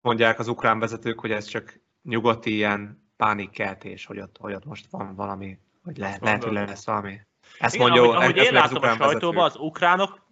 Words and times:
mondják 0.00 0.38
az 0.38 0.48
ukrán 0.48 0.78
vezetők, 0.78 1.20
hogy 1.20 1.30
ez 1.30 1.44
csak 1.44 1.80
nyugati 2.02 2.54
ilyen 2.54 3.10
pánikkeltés, 3.16 4.06
hogy 4.06 4.20
ott, 4.20 4.36
hogy 4.38 4.54
ott 4.54 4.64
most 4.64 4.86
van 4.90 5.14
valami, 5.14 5.58
hogy 5.84 5.96
le, 5.96 6.16
lehet, 6.20 6.44
hogy 6.44 6.52
lesz 6.52 6.86
valami. 6.86 7.20
Ezt 7.58 7.74
Igen, 7.74 7.86
mondja, 7.86 8.10
ahogy, 8.10 8.16
ahogy 8.16 8.36
én 8.36 8.52
látom 8.52 8.82
a 8.82 8.94
sajtóban, 8.94 9.44
az 9.44 9.56
ukránok 9.56 10.26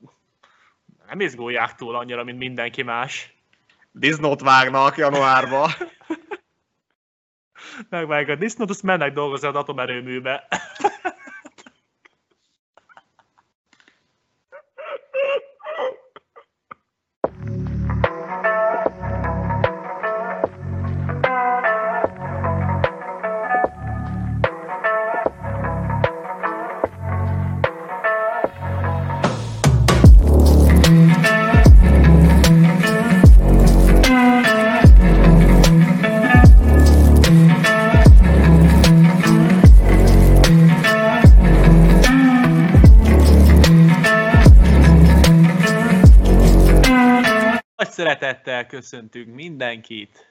nem 1.07 1.21
izgulják 1.21 1.75
túl 1.75 1.97
annyira, 1.97 2.25
mint 2.25 2.39
mindenki 2.39 2.83
más. 2.83 3.37
Disznót 3.93 4.41
vágnak 4.41 4.97
januárba. 4.97 5.71
Megvágják 7.91 8.37
a 8.37 8.41
disznót, 8.41 8.71
azt 8.71 8.83
mennek 8.83 9.13
dolgozni 9.13 9.49
az 9.49 9.55
atomerőműbe. 9.55 10.49
köszöntünk 48.69 49.35
mindenkit 49.35 50.27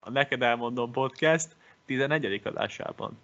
a 0.00 0.10
Neked 0.10 0.42
Elmondom 0.42 0.92
Podcast 0.92 1.48
11. 1.86 2.40
adásában. 2.44 3.18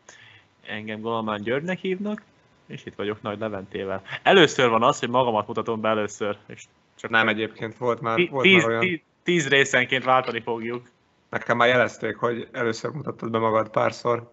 Engem 0.67 1.01
Golamán 1.01 1.43
Györgynek 1.43 1.79
hívnak, 1.79 2.23
és 2.67 2.85
itt 2.85 2.95
vagyok 2.95 3.23
Nagy 3.23 3.39
Leventével. 3.39 4.03
Először 4.23 4.69
van 4.69 4.83
az, 4.83 4.99
hogy 4.99 5.09
magamat 5.09 5.47
mutatom 5.47 5.81
be 5.81 5.89
először. 5.89 6.37
És 6.47 6.65
csak 6.95 7.11
Nem 7.11 7.29
egyébként, 7.29 7.77
volt 7.77 8.01
már, 8.01 8.29
volt 8.29 8.45
tíz, 8.45 8.63
már 8.63 8.69
olyan... 8.71 8.81
Tíz, 8.81 9.01
tíz 9.23 9.49
részenként 9.49 10.05
váltani 10.05 10.41
fogjuk. 10.41 10.91
Nekem 11.29 11.57
már 11.57 11.69
jelezték, 11.69 12.17
hogy 12.17 12.49
először 12.53 12.91
mutattad 12.91 13.31
be 13.31 13.39
magad 13.39 13.71
párszor. 13.71 14.33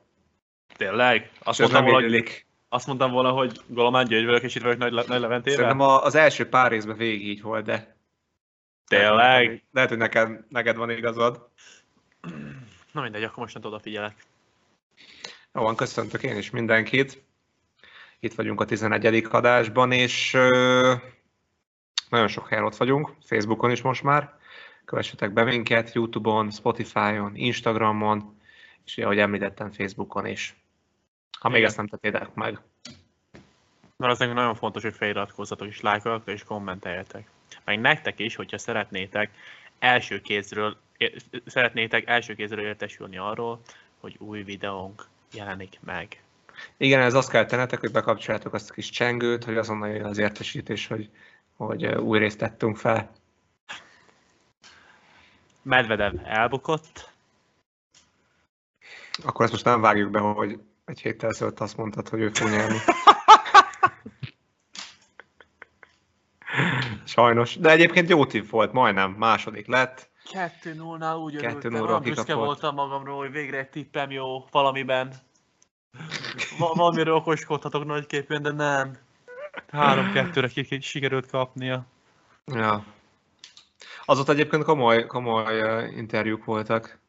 Tényleg? 0.75 1.31
Azt 1.39 1.59
mondtam, 1.59 1.85
hogy, 1.85 2.45
azt 2.69 2.87
mondtam 2.87 3.11
volna, 3.11 3.31
hogy 3.31 3.61
Golamán 3.67 4.05
György 4.05 4.25
vagyok, 4.25 4.43
és 4.43 4.55
itt 4.55 4.61
vagyok 4.61 4.77
Nagy, 4.77 4.93
Nagy 4.93 5.19
Leventével? 5.19 5.59
Szerintem 5.59 5.79
az 5.79 6.15
első 6.15 6.49
pár 6.49 6.71
részben 6.71 6.97
végig 6.97 7.27
így 7.27 7.41
volt, 7.41 7.65
de 7.65 7.96
Tényleg? 8.87 9.63
Lehet, 9.71 9.89
hogy 9.89 9.97
neked, 9.97 10.45
neked 10.49 10.75
van 10.75 10.89
igazad. 10.89 11.49
Na 12.91 13.01
mindegy, 13.01 13.23
akkor 13.23 13.37
most 13.37 13.65
odafigyelek. 13.65 14.25
Jó 15.53 15.61
van, 15.61 15.75
köszöntök 15.75 16.23
én 16.23 16.37
is 16.37 16.49
mindenkit. 16.49 17.23
Itt 18.19 18.33
vagyunk 18.33 18.61
a 18.61 18.65
11. 18.65 19.27
adásban, 19.29 19.91
és 19.91 20.33
ö, 20.33 20.93
nagyon 22.09 22.27
sok 22.27 22.47
helyen 22.47 22.63
ott 22.63 22.75
vagyunk, 22.75 23.13
Facebookon 23.25 23.71
is 23.71 23.81
most 23.81 24.03
már. 24.03 24.37
Kövessetek 24.85 25.33
be 25.33 25.43
minket, 25.43 25.93
Youtube-on, 25.93 26.51
Spotify-on, 26.51 27.35
Instagramon, 27.35 28.39
és 28.85 28.97
ahogy 28.97 29.19
említettem, 29.19 29.71
Facebookon 29.71 30.25
is. 30.25 30.55
Ha 31.39 31.47
még 31.47 31.57
Igen. 31.57 31.69
ezt 31.69 31.77
nem 31.77 31.87
tettétek 31.87 32.33
meg. 32.33 32.59
Mert 33.97 34.11
az 34.11 34.19
nagyon 34.19 34.55
fontos, 34.55 34.83
hogy 34.83 34.93
feliratkozzatok 34.93 35.67
és 35.67 35.81
lájkoljatok 35.81 36.33
és 36.33 36.43
kommenteljetek 36.43 37.29
meg 37.63 37.79
nektek 37.79 38.19
is, 38.19 38.35
hogyha 38.35 38.57
szeretnétek 38.57 39.29
első 39.79 40.21
kézről, 40.21 40.77
szeretnétek 41.45 42.07
első 42.07 42.35
kézről 42.35 42.65
értesülni 42.65 43.17
arról, 43.17 43.61
hogy 43.99 44.15
új 44.19 44.43
videónk 44.43 45.07
jelenik 45.33 45.79
meg. 45.85 46.21
Igen, 46.77 47.01
ez 47.01 47.13
azt 47.13 47.29
kell 47.29 47.45
tennetek, 47.45 47.79
hogy 47.79 47.91
bekapcsoljátok 47.91 48.53
azt 48.53 48.69
a 48.69 48.73
kis 48.73 48.89
csengőt, 48.89 49.43
hogy 49.43 49.57
azonnal 49.57 49.89
jön 49.89 50.05
az 50.05 50.17
értesítés, 50.17 50.87
hogy, 50.87 51.09
hogy 51.55 51.85
új 51.85 52.19
részt 52.19 52.37
tettünk 52.37 52.77
fel. 52.77 53.11
Medvedev 55.61 56.13
elbukott. 56.23 57.11
Akkor 59.23 59.43
ezt 59.43 59.53
most 59.53 59.65
nem 59.65 59.81
vágjuk 59.81 60.11
be, 60.11 60.19
hogy 60.19 60.59
egy 60.85 61.01
héttel 61.01 61.29
ezelőtt 61.29 61.59
azt 61.59 61.77
mondtad, 61.77 62.09
hogy 62.09 62.19
ő 62.19 62.29
fog 62.33 62.49
nyerni. 62.49 62.77
Sajnos. 67.19 67.55
De 67.55 67.69
egyébként 67.69 68.09
jó 68.09 68.25
tipp 68.25 68.49
volt, 68.49 68.71
majdnem. 68.71 69.11
Második 69.11 69.67
lett. 69.67 70.09
2-0-nál 70.33 71.23
úgy 71.23 71.35
örültem, 71.35 71.73
olyan 71.73 72.01
büszke 72.01 72.33
voltam 72.33 72.75
magamról, 72.75 73.17
hogy 73.17 73.31
végre 73.31 73.57
egy 73.57 73.69
tippem 73.69 74.11
jó 74.11 74.45
valamiben. 74.51 75.13
Va- 76.59 76.75
valamiről 76.75 77.15
okoskodhatok 77.15 77.85
nagyképpen, 77.85 78.41
de 78.41 78.51
nem. 78.51 78.97
3-2-re 79.71 80.47
ki- 80.47 80.81
sikerült 80.81 81.29
kapnia. 81.29 81.85
Ja. 82.45 82.83
Azóta 84.05 84.31
egyébként 84.31 84.63
komoly, 84.63 85.05
komoly 85.05 85.61
uh, 85.61 85.97
interjúk 85.97 86.45
voltak. 86.45 86.99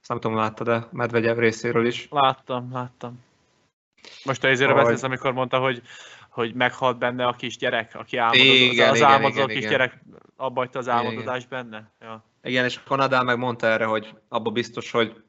Ezt 0.00 0.08
nem 0.08 0.20
tudom, 0.20 0.36
láttad 0.36 0.66
de 0.66 0.86
Medvegyev 0.90 1.38
részéről 1.38 1.86
is? 1.86 2.08
Láttam, 2.10 2.72
láttam. 2.72 3.24
Most 4.24 4.44
ezért 4.44 4.74
beszélsz, 4.74 5.02
amikor 5.02 5.32
mondta, 5.32 5.58
hogy 5.58 5.82
hogy 6.38 6.54
meghalt 6.54 6.98
benne 6.98 7.26
a 7.26 7.32
kisgyerek, 7.32 7.94
aki 7.94 8.16
álmodott, 8.16 8.44
igen, 8.44 8.86
az, 8.86 8.90
az 8.90 8.96
igen, 8.96 9.10
álmodó 9.10 9.34
igen, 9.34 9.46
kisgyerek 9.46 9.98
abba 10.36 10.68
az 10.72 10.88
álmodozás 10.88 11.44
igen. 11.44 11.48
benne. 11.48 11.90
Ja. 12.00 12.24
Igen, 12.42 12.64
és 12.64 12.82
Kanadá 12.82 13.22
meg 13.22 13.38
mondta 13.38 13.66
erre, 13.66 13.84
hogy 13.84 14.14
abba 14.28 14.50
biztos, 14.50 14.90
hogy 14.90 15.22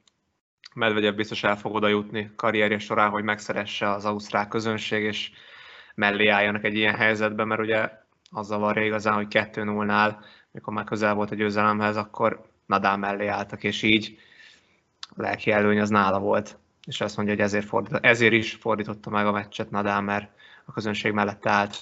Medvegyev 0.74 1.16
biztos 1.16 1.44
el 1.44 1.58
fog 1.58 1.75
oda 1.75 1.88
jutni 1.88 2.31
karrierje 2.36 2.80
során, 2.80 3.09
hogy 3.09 3.24
megszeresse 3.24 3.90
az 3.90 4.06
ausztrál 4.06 4.47
közönség, 4.47 5.03
és 5.03 5.31
mellé 5.96 6.28
álljanak 6.28 6.64
egy 6.64 6.75
ilyen 6.75 6.96
helyzetben, 6.96 7.47
mert 7.47 7.62
ugye 7.62 7.90
azzal 8.31 8.59
van 8.59 8.78
igazán, 8.78 9.14
hogy 9.14 9.28
2-0-nál, 9.30 10.16
mikor 10.52 10.74
már 10.74 10.84
közel 10.84 11.14
volt 11.14 11.31
a 11.31 11.36
győzelemhez, 11.36 11.97
akkor 11.97 12.41
Nadal 12.66 12.97
mellé 12.97 13.28
álltak, 13.28 13.64
és 13.64 13.81
így 13.81 14.18
a 15.02 15.22
lelki 15.22 15.52
előny 15.52 15.80
az 15.80 15.90
nála 15.90 16.20
volt. 16.20 16.58
És 16.86 17.02
azt 17.02 17.16
mondja, 17.18 17.36
hogy 17.36 17.44
ezért, 17.44 17.66
fordít, 17.66 18.00
ezért 18.02 18.34
is 18.34 18.53
fordította 18.53 19.09
meg 19.09 19.26
a 19.26 19.31
meccset 19.31 19.72
Nadal, 19.72 20.02
mert 20.02 20.31
a 20.69 20.74
közönség 20.74 21.12
mellett 21.12 21.46
állt. 21.46 21.78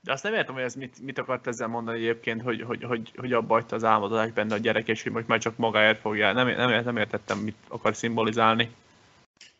De 0.00 0.12
azt 0.12 0.22
nem 0.22 0.34
értem, 0.34 0.54
hogy 0.54 0.62
ez 0.62 0.74
mit, 0.74 1.00
mit 1.02 1.18
akart 1.18 1.46
ezzel 1.46 1.68
mondani 1.68 1.98
egyébként, 1.98 2.42
hogy, 2.42 2.62
hogy, 2.62 2.82
hogy, 2.82 3.12
hogy 3.16 3.32
abba 3.32 3.54
hagyta 3.54 3.76
az 3.76 3.84
álmodozás 3.84 4.30
benne 4.30 4.54
a 4.54 4.58
gyerek, 4.58 4.88
és 4.88 5.02
hogy 5.02 5.12
most 5.12 5.26
már 5.26 5.38
csak 5.38 5.56
magáért 5.56 6.00
fogja. 6.00 6.32
Nem, 6.32 6.46
nem, 6.48 6.84
nem 6.84 6.96
értettem, 6.96 7.38
mit 7.38 7.56
akar 7.68 7.94
szimbolizálni. 7.94 8.74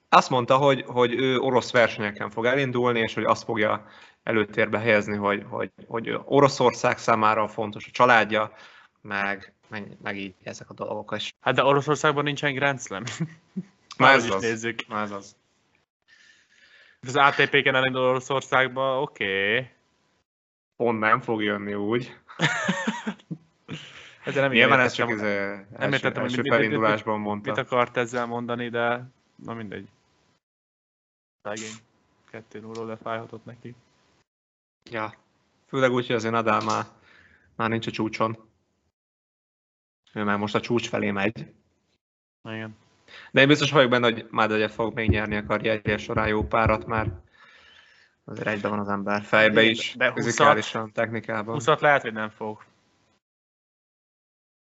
Azt 0.09 0.31
mondta, 0.31 0.57
hogy, 0.57 0.85
hogy 0.87 1.15
ő 1.15 1.39
orosz 1.39 1.73
versenyeken 1.73 2.31
fog 2.31 2.45
elindulni, 2.45 3.01
és 3.01 3.15
hogy 3.15 3.25
azt 3.25 3.45
fogja 3.45 3.87
előtérbe 4.23 4.79
helyezni, 4.79 5.17
hogy, 5.17 5.45
hogy, 5.49 5.71
hogy 5.87 6.19
Oroszország 6.25 6.99
számára 6.99 7.49
fontos 7.49 7.87
a 7.87 7.91
családja, 7.91 8.53
meg, 9.01 9.53
meg, 9.69 9.97
meg 10.03 10.17
így 10.17 10.35
ezek 10.43 10.71
a 10.71 10.75
dolgok 10.75 11.15
is. 11.17 11.35
Hát 11.41 11.55
de 11.55 11.65
Oroszországban 11.65 12.25
nincsen 12.25 12.55
Grand 12.55 12.81
Slam. 12.81 13.03
Már 13.99 14.15
ez 14.15 14.31
az. 14.31 14.43
Nézzük. 14.43 14.85
Már 14.89 15.03
ez 15.03 15.11
az. 15.11 15.37
Az 17.07 17.17
ATP-ken 17.17 17.75
elindul 17.75 18.03
Oroszországba, 18.03 19.01
oké. 19.01 19.55
Okay. 19.55 19.71
Pont 20.77 20.99
nem 20.99 21.21
fog 21.21 21.43
jönni 21.43 21.75
úgy. 21.75 22.17
Ez 24.25 24.35
nem 24.35 24.51
Nyilván 24.51 24.81
ez 24.81 24.93
csak 24.93 25.11
első, 25.11 25.67
nem 25.79 25.93
értettem, 25.93 26.23
első 26.23 26.37
hogy 26.37 26.49
felindulásban 26.49 27.17
mit, 27.17 27.27
mondta. 27.27 27.51
Mit 27.51 27.61
akart 27.61 27.97
ezzel 27.97 28.27
mondani, 28.27 28.69
de 28.69 29.11
na 29.35 29.55
mindegy. 29.55 29.89
Szegény. 31.43 31.75
Kettő 32.31 32.61
nulló 32.61 32.85
lefájhatott 32.85 33.45
neki. 33.45 33.75
Ja. 34.91 35.15
Főleg 35.67 35.93
úgy, 35.93 36.07
hogy 36.07 36.17
azért 36.17 36.33
Nadal 36.33 36.61
már, 36.65 36.85
már 37.55 37.69
nincs 37.69 37.87
a 37.87 37.91
csúcson. 37.91 38.49
Ő 40.13 40.25
már 40.25 40.39
most 40.39 40.55
a 40.55 40.61
csúcs 40.61 40.89
felé 40.89 41.11
megy. 41.11 41.53
Igen. 42.49 42.77
De 43.31 43.41
én 43.41 43.47
biztos 43.47 43.71
vagyok 43.71 43.91
benne, 43.91 44.13
hogy 44.13 44.27
Medvegyev 44.31 44.71
fog 44.71 44.95
még 44.95 45.11
nyerni 45.11 45.37
a 45.37 45.45
karrierje 45.47 45.97
során 45.97 46.29
jó 46.29 46.45
párat, 46.47 46.87
mert 46.87 47.11
azért 48.25 48.47
egyben 48.49 48.71
van 48.71 48.81
az 48.81 48.89
ember 48.89 49.23
fejbe 49.23 49.63
is, 49.63 49.95
de 49.97 50.13
fizikálisan, 50.13 50.93
technikában. 50.93 51.55
20 51.55 51.81
lehet, 51.81 52.03
hogy 52.03 52.13
nem 52.13 52.31
fog. 52.31 52.65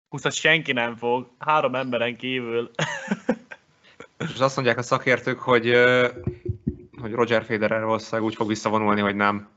20 0.09 0.35
senki 0.35 0.73
nem 0.73 0.97
fog, 0.97 1.31
három 1.39 1.75
emberen 1.75 2.17
kívül. 2.17 2.71
És 4.19 4.39
azt 4.39 4.57
mondják 4.57 4.79
a 4.79 4.83
szakértők, 4.83 5.39
hogy, 5.39 5.65
hogy 7.01 7.13
Roger 7.13 7.45
Federer 7.45 7.85
valószínűleg 7.85 8.23
úgy 8.23 8.35
fog 8.35 8.49
visszavonulni, 8.49 9.01
hogy 9.01 9.17
nem, 9.17 9.49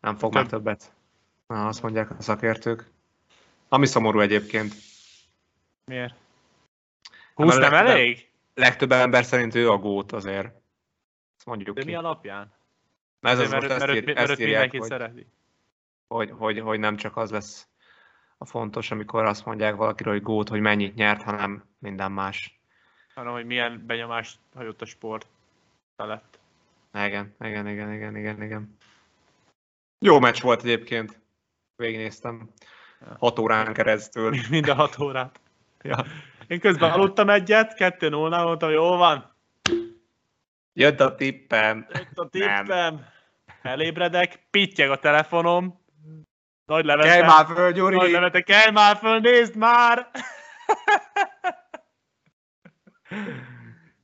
nem 0.00 0.16
fog 0.16 0.32
Több. 0.32 0.42
már 0.42 0.50
többet. 0.50 0.92
Na, 1.46 1.66
azt 1.66 1.82
mondják 1.82 2.10
a 2.10 2.22
szakértők. 2.22 2.84
Ami 3.68 3.86
szomorú 3.86 4.20
egyébként. 4.20 4.74
Miért? 5.84 6.14
20 7.36 7.56
nem 7.56 7.74
elég? 7.74 8.30
Legtöbb 8.54 8.92
ember 8.92 9.24
szerint 9.24 9.54
ő 9.54 9.70
a 9.70 9.76
gót 9.76 10.12
azért. 10.12 10.46
Ezt 11.36 11.46
mondjuk 11.46 11.76
De 11.76 11.82
ki. 11.82 11.86
mi 11.86 11.94
alapján? 11.94 12.54
Mert 13.20 13.38
ez 13.38 13.44
az 13.44 13.50
mert, 13.50 13.62
most 13.62 13.78
mert, 13.78 13.90
ezt, 13.90 13.98
ír, 13.98 14.14
mert, 14.14 14.30
ezt 14.30 14.40
írják, 14.40 14.70
hogy, 14.70 14.82
szereti. 14.82 15.26
Hogy, 16.08 16.30
hogy, 16.30 16.60
hogy 16.60 16.78
nem 16.78 16.96
csak 16.96 17.16
az 17.16 17.30
lesz 17.30 17.68
a 18.38 18.44
fontos, 18.44 18.90
amikor 18.90 19.24
azt 19.24 19.44
mondják 19.44 19.76
valakiről, 19.76 20.12
hogy 20.12 20.22
gót, 20.22 20.48
hogy 20.48 20.60
mennyit 20.60 20.94
nyert, 20.94 21.22
hanem 21.22 21.64
minden 21.78 22.12
más. 22.12 22.60
Hanem, 23.14 23.32
hogy 23.32 23.46
milyen 23.46 23.82
benyomást 23.86 24.38
hagyott 24.54 24.82
a 24.82 24.84
sport 24.84 25.26
felett. 25.96 26.38
Igen, 26.92 27.34
igen, 27.40 27.68
igen, 27.68 27.92
igen, 27.92 28.16
igen, 28.16 28.42
igen. 28.42 28.76
Jó 29.98 30.18
meccs 30.18 30.40
volt 30.40 30.62
egyébként. 30.62 31.20
Végignéztem. 31.76 32.50
Hat 33.18 33.38
órán 33.38 33.72
keresztül. 33.72 34.34
Minden 34.50 34.76
hat 34.76 34.98
órát. 34.98 35.40
Ja. 35.82 36.04
Én 36.46 36.60
közben 36.60 36.90
aludtam 36.90 37.30
egyet, 37.30 37.74
kettő 37.74 38.08
0 38.08 38.42
mondtam, 38.42 38.70
jó 38.70 38.96
van. 38.96 39.34
Jött 40.72 41.00
a 41.00 41.14
tippem. 41.14 41.86
Jött 41.92 42.18
a 42.18 42.28
tippem. 42.28 43.04
Elébredek, 43.62 44.46
pittyeg 44.50 44.90
a 44.90 44.98
telefonom. 44.98 45.84
Nagy 46.64 46.84
levete. 46.84 47.08
Kelj 47.08 47.22
már 47.22 47.46
föl, 47.46 47.72
Gyuri! 47.72 47.96
Nagy 47.96 48.10
levete, 48.10 48.40
kelj 48.42 48.70
már 48.70 48.96
föl, 48.96 49.18
nézd 49.18 49.56
már! 49.56 50.10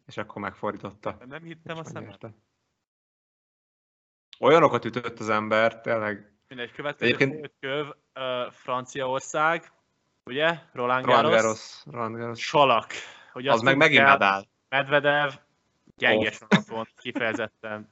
És 0.07 0.17
akkor 0.17 0.43
megfordította. 0.43 1.17
Nem 1.27 1.43
hittem 1.43 1.79
a 1.79 1.83
megnyerte. 1.93 2.35
Olyanokat 4.41 4.85
ütött 4.85 5.19
az 5.19 5.29
ember, 5.29 5.81
tényleg. 5.81 6.33
Mindegy, 6.49 6.73
következő 6.73 7.15
Egyébként- 7.15 7.53
köv, 7.61 7.87
uh, 8.15 8.53
Franciaország, 8.53 9.73
ugye? 10.25 10.59
Roland 10.73 11.05
Roland 11.05 11.29
Garros. 11.29 11.83
Roland 11.91 12.17
Garros. 12.17 12.41
Salak. 12.41 12.93
Hogy 13.33 13.49
Az 13.49 13.61
meg 13.61 13.77
megint 13.77 14.05
Nadal. 14.05 14.47
Medvedev 14.69 15.33
gyenge 15.97 16.29
Off. 16.29 16.35
sorot 16.37 16.67
volt, 16.67 16.89
kifejezetten. 16.99 17.91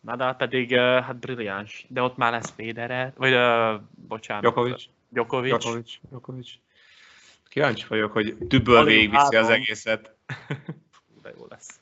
Nadal 0.00 0.34
pedig 0.34 0.76
hát 0.76 1.16
brilliáns, 1.16 1.86
de 1.88 2.02
ott 2.02 2.16
már 2.16 2.32
lesz 2.32 2.52
Federer, 2.56 3.12
vagy 3.16 3.34
uh, 3.34 3.80
bocsánat. 4.08 4.42
Djokovic. 4.42 4.84
Djokovic. 5.08 5.50
Djokovic. 5.50 5.98
Djokovic. 6.08 6.50
Kíváncsi 7.48 7.84
vagyok, 7.88 8.12
hogy 8.12 8.36
dübböl 8.38 8.76
Alig 8.76 8.94
végigviszi 8.94 9.36
az 9.36 9.48
egészet. 9.48 10.14
De 11.22 11.32
jó 11.36 11.46
lesz. 11.48 11.80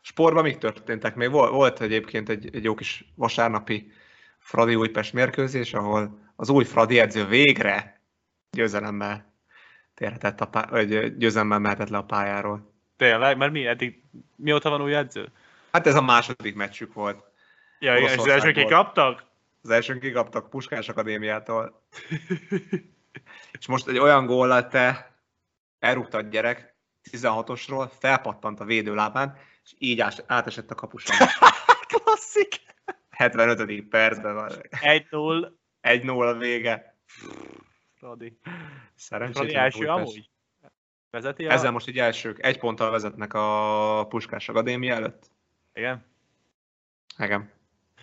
Sportban 0.00 0.42
mik 0.42 0.58
történtek? 0.58 1.14
Még 1.14 1.30
volt, 1.30 1.50
volt 1.50 1.80
egyébként 1.80 2.28
egy, 2.28 2.54
egy 2.54 2.64
jó 2.64 2.74
kis 2.74 3.04
vasárnapi 3.14 3.92
Fradi 4.50 4.74
Újpest 4.74 5.12
mérkőzés, 5.12 5.74
ahol 5.74 6.18
az 6.36 6.48
új 6.48 6.64
Fradi 6.64 6.98
edző 6.98 7.26
végre 7.26 8.00
győzelemmel 8.50 9.34
térhetett 9.94 10.40
a 10.40 10.46
pá- 10.46 10.70
vagy 10.70 11.16
győzelemmel 11.16 11.58
mehetett 11.58 11.88
le 11.88 11.96
a 11.96 12.04
pályáról. 12.04 12.74
Tényleg, 12.96 13.36
mert 13.36 13.52
mi 13.52 13.66
eddig, 13.66 14.02
mióta 14.36 14.70
van 14.70 14.82
új 14.82 14.94
edző? 14.94 15.32
Hát 15.72 15.86
ez 15.86 15.94
a 15.94 16.02
második 16.02 16.54
meccsük 16.54 16.92
volt. 16.92 17.24
Ja, 17.78 17.96
igen, 17.96 18.08
és 18.08 18.12
az 18.12 18.18
Oroszországból. 18.18 18.48
első 18.48 18.62
kikaptak? 18.62 19.24
Az 19.62 19.70
elsőn 19.70 20.00
kikaptak 20.00 20.50
Puskás 20.50 20.88
Akadémiától. 20.88 21.82
És 23.58 23.66
most 23.66 23.88
egy 23.88 23.98
olyan 23.98 24.26
góllal 24.26 24.68
te 24.68 25.16
elrúgtad 25.78 26.28
gyerek 26.28 26.74
16-osról, 27.10 27.90
felpattant 27.98 28.60
a 28.60 28.64
védőlábán, 28.64 29.36
és 29.64 29.74
így 29.78 30.04
átesett 30.26 30.70
a 30.70 30.74
kapuson. 30.74 31.16
Klasszik! 31.92 32.69
75. 33.20 33.88
percben 33.88 34.34
van. 34.34 34.50
1-0, 34.70 35.50
1-0 35.82 36.34
a 36.34 36.38
vége. 36.38 36.94
Fradi. 37.94 38.38
Szerencsét. 38.94 39.36
Fradi 39.36 39.54
első 39.54 39.86
amúgy? 39.86 40.30
Vezeti 41.10 41.46
a... 41.46 41.50
Ezzel 41.50 41.70
most 41.70 41.88
így 41.88 41.98
elsők. 41.98 42.44
Egy 42.44 42.58
ponttal 42.58 42.90
vezetnek 42.90 43.34
a 43.34 44.06
Puskás 44.08 44.48
Akadémia 44.48 44.94
előtt. 44.94 45.30
Igen. 45.74 46.04
Igen. 47.18 47.50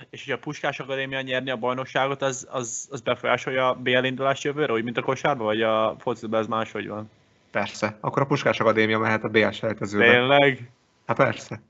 És 0.09 0.25
hogy 0.25 0.33
a 0.33 0.39
Puskás 0.39 0.79
Akadémia 0.79 1.21
nyerni 1.21 1.49
a 1.49 1.57
bajnokságot, 1.57 2.21
az, 2.21 2.47
az, 2.49 2.87
az 2.91 3.01
befolyásolja 3.01 3.69
a 3.69 3.75
BL 3.75 4.03
indulást 4.03 4.43
jövőre, 4.43 4.73
úgy 4.73 4.83
mint 4.83 4.97
a 4.97 5.01
kosárba, 5.01 5.43
vagy 5.43 5.61
a 5.61 5.95
focizban 5.99 6.39
ez 6.39 6.47
máshogy 6.47 6.87
van? 6.87 7.09
Persze. 7.51 7.97
Akkor 7.99 8.21
a 8.21 8.25
Puskás 8.25 8.59
Akadémia 8.59 8.99
mehet 8.99 9.23
a 9.23 9.29
BL 9.29 9.49
selejtezőbe. 9.49 10.11
Tényleg? 10.11 10.71
Hát 11.05 11.17
persze. 11.17 11.61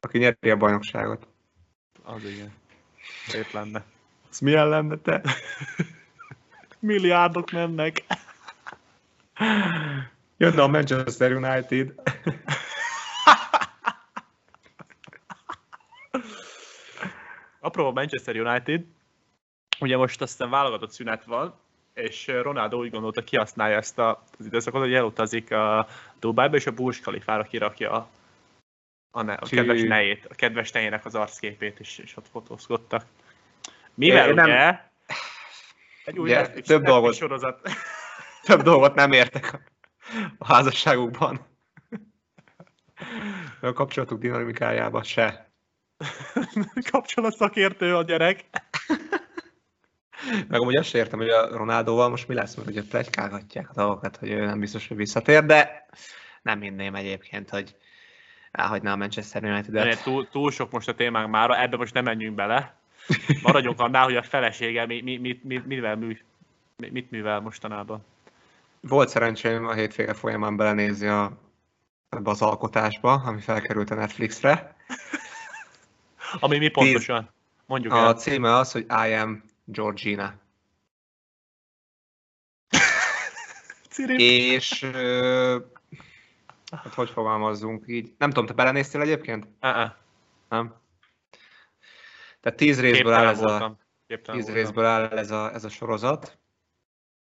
Aki 0.00 0.18
nyeri 0.18 0.50
a 0.50 0.56
bajnokságot. 0.56 1.28
Az 2.08 2.24
igen. 2.24 2.52
Szép 3.26 3.50
lenne. 3.50 3.84
Ez 4.30 4.38
milyen 4.38 4.68
lenne 4.68 4.96
te? 4.96 5.22
Milliárdok 6.78 7.50
mennek. 7.50 8.04
Jönne 10.36 10.62
a 10.62 10.66
Manchester 10.66 11.32
United. 11.32 11.94
Apró 17.60 17.86
a 17.86 17.92
Manchester 17.92 18.36
United. 18.36 18.84
Ugye 19.80 19.96
most 19.96 20.22
aztán 20.22 20.50
válogatott 20.50 20.90
szünet 20.90 21.24
van, 21.24 21.54
és 21.94 22.26
Ronaldo 22.26 22.78
úgy 22.78 22.90
gondolta, 22.90 23.24
kihasználja 23.24 23.76
ezt 23.76 23.98
a, 23.98 24.22
az 24.38 24.46
időszakot, 24.46 24.80
hogy 24.80 24.94
elutazik 24.94 25.50
a 25.50 25.88
Dubájba, 26.18 26.56
és 26.56 26.66
a 26.66 26.72
Burj 26.72 27.00
Khalifára 27.00 27.42
kirakja 27.42 27.92
a, 27.92 28.08
a, 29.16 29.22
ne, 29.22 29.32
a 29.32 29.46
kedves 29.46 29.82
nejét, 29.82 30.26
a 30.30 30.34
kedves 30.34 30.70
nejének 30.72 31.04
az 31.04 31.14
arcképét, 31.14 31.80
és, 31.80 31.98
és 31.98 32.16
ott 32.16 32.28
fotózkodtak. 32.30 33.04
Mivel 33.94 34.28
Én 34.28 34.34
nem- 34.34 34.44
ugye 34.48 34.80
egy 36.04 36.18
új 36.18 36.28
Ugye, 36.30 36.46
több 36.48 36.82
dolgot- 36.84 37.14
sorozat. 37.14 37.60
Több 38.42 38.62
dolgot 38.62 38.94
nem 38.94 39.12
értek 39.12 39.52
a- 39.52 39.60
a 40.38 40.46
házasságukban. 40.46 41.46
A 43.60 43.72
kapcsolatuk 43.72 44.20
dinamikájában 44.20 45.02
se. 45.02 45.50
Kapcsolat 46.90 47.36
szakértő 47.36 47.96
a 47.96 48.02
gyerek. 48.02 48.44
Meg 50.48 50.60
amúgy 50.60 50.76
azt 50.76 50.88
sem 50.88 51.00
értem, 51.00 51.18
hogy 51.18 51.28
a 51.28 51.56
Ronaldóval 51.56 52.08
most 52.08 52.28
mi 52.28 52.34
lesz, 52.34 52.54
mert 52.54 52.68
ugye 52.68 52.82
plegykálgatják 52.88 53.70
a 53.70 53.74
dolgokat, 53.74 54.16
hogy 54.16 54.30
ő 54.30 54.44
nem 54.44 54.60
biztos, 54.60 54.88
hogy 54.88 54.96
visszatér, 54.96 55.44
de 55.46 55.86
nem 56.42 56.60
hinném 56.60 56.94
egyébként, 56.94 57.50
hogy 57.50 57.76
elhagyná 58.56 58.92
a 58.92 58.96
Manchester 58.96 59.40
De 59.42 59.48
United-et. 59.50 60.02
túl, 60.02 60.28
túl 60.28 60.50
sok 60.50 60.70
most 60.70 60.88
a 60.88 60.94
témánk 60.94 61.30
már, 61.30 61.50
ebbe 61.50 61.76
most 61.76 61.94
nem 61.94 62.04
menjünk 62.04 62.34
bele. 62.34 62.74
Maradjunk 63.42 63.80
annál, 63.80 64.04
hogy 64.04 64.16
a 64.16 64.22
felesége 64.22 64.86
mi, 64.86 65.00
mi, 65.00 65.16
mi, 65.16 65.40
mi, 65.42 65.62
mivel 65.66 65.96
mű, 65.96 66.18
mi- 66.76 66.90
mit 66.90 67.10
művel 67.10 67.40
mostanában. 67.40 68.04
Volt 68.80 69.08
szerencsém 69.08 69.66
a 69.66 69.72
hétvége 69.72 70.14
folyamán 70.14 70.56
belenézni 70.56 71.06
a, 71.06 71.32
ebbe 72.08 72.30
az 72.30 72.42
alkotásba, 72.42 73.12
ami 73.12 73.40
felkerült 73.40 73.90
a 73.90 73.94
Netflixre. 73.94 74.76
Ami 76.40 76.58
mi 76.58 76.68
pontosan? 76.68 77.30
Mondjuk 77.66 77.92
A 77.92 77.96
el. 77.96 78.14
címe 78.14 78.54
az, 78.54 78.72
hogy 78.72 78.86
I 79.08 79.12
am 79.12 79.42
Georgina. 79.64 80.34
És 84.16 84.82
ö, 84.82 85.56
hát 86.70 86.94
hogy 86.94 87.10
fogalmazzunk 87.10 87.84
így? 87.86 88.14
Nem 88.18 88.28
tudom, 88.28 88.46
te 88.46 88.52
belenéztél 88.52 89.00
egyébként? 89.00 89.48
Uh-uh. 89.60 89.90
Nem? 90.48 90.74
Tehát 92.40 92.58
tíz 92.58 92.80
részből 92.80 93.12
áll 93.12 93.26
ez 93.26 93.40
a, 93.40 93.48
voltam. 93.48 93.78
Tíz 94.22 94.52
részből 94.52 94.84
áll 94.84 95.06
ez 95.06 95.30
a, 95.30 95.52
ez 95.52 95.64
a 95.64 95.68
sorozat. 95.68 96.38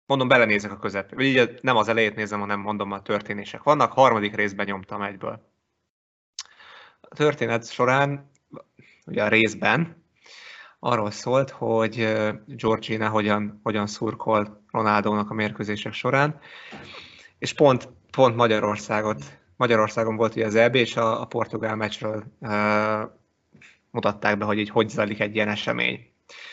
Mondom, 0.07 0.29
belenézek 0.29 0.73
a 0.73 0.79
közepén. 0.79 1.17
Vagy 1.17 1.27
így 1.27 1.59
nem 1.63 1.77
az 1.77 1.89
elejét 1.89 2.15
nézem, 2.15 2.41
hanem 2.41 2.61
mondom, 2.61 2.93
a 2.93 3.03
történések 3.03 3.63
vannak. 3.63 3.93
Harmadik 3.93 4.35
részben 4.35 4.67
nyomtam 4.67 5.03
egyből. 5.03 5.49
A 7.01 7.15
történet 7.15 7.71
során, 7.71 8.31
ugye 9.07 9.25
a 9.25 9.29
részben, 9.29 10.05
arról 10.79 11.11
szólt, 11.11 11.51
hogy 11.51 11.95
Georgina 12.47 13.09
hogyan, 13.09 13.61
hogyan 13.63 13.87
szurkol 13.87 14.65
Ronaldónak 14.71 15.31
a 15.31 15.35
mérkőzések 15.35 15.93
során, 15.93 16.41
és 17.39 17.53
pont, 17.53 17.89
pont 18.11 18.37
Magyarországot, 18.37 19.39
Magyarországon 19.57 20.17
volt 20.17 20.35
ugye 20.35 20.47
az 20.47 20.55
EB, 20.55 20.75
és 20.75 20.97
a, 20.97 21.21
a 21.21 21.25
portugál 21.25 21.77
meccsről 21.77 22.25
ö, 22.41 23.03
mutatták 23.91 24.39
be, 24.39 24.45
hogy 24.45 24.59
így 24.59 24.71
hogy 24.71 24.89
zajlik 24.89 25.21
egy 25.21 25.35
ilyen 25.35 25.49
esemény. 25.49 26.11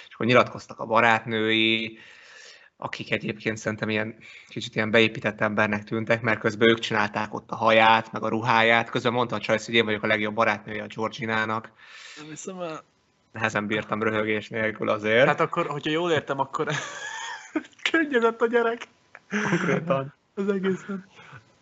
És 0.07 0.13
akkor 0.13 0.25
nyilatkoztak 0.25 0.79
a 0.79 0.85
barátnői, 0.85 1.99
akik 2.77 3.11
egyébként 3.11 3.57
szerintem 3.57 3.89
ilyen 3.89 4.15
kicsit 4.47 4.75
ilyen 4.75 4.91
beépített 4.91 5.41
embernek 5.41 5.83
tűntek, 5.83 6.21
mert 6.21 6.39
közben 6.39 6.69
ők 6.69 6.79
csinálták 6.79 7.33
ott 7.33 7.51
a 7.51 7.55
haját, 7.55 8.11
meg 8.11 8.23
a 8.23 8.27
ruháját. 8.27 8.89
Közben 8.89 9.13
mondta 9.13 9.35
a 9.35 9.39
Csajsz, 9.39 9.65
hogy 9.65 9.75
én 9.75 9.85
vagyok 9.85 10.03
a 10.03 10.07
legjobb 10.07 10.33
barátnője 10.33 10.83
a 10.83 10.87
Georginának. 10.95 11.71
Nem 12.17 12.29
hiszem 12.29 12.59
el. 12.59 12.83
Nehezen 13.31 13.67
bírtam 13.67 14.03
röhögés 14.03 14.49
nélkül 14.49 14.89
azért. 14.89 15.27
Hát 15.27 15.39
akkor, 15.39 15.67
hogyha 15.67 15.91
jól 15.91 16.11
értem, 16.11 16.39
akkor 16.39 16.67
könnyedett 17.91 18.41
a 18.41 18.47
gyerek. 18.47 18.87
konkrétan. 19.49 20.13
Az 20.33 20.47
egészen. 20.49 21.05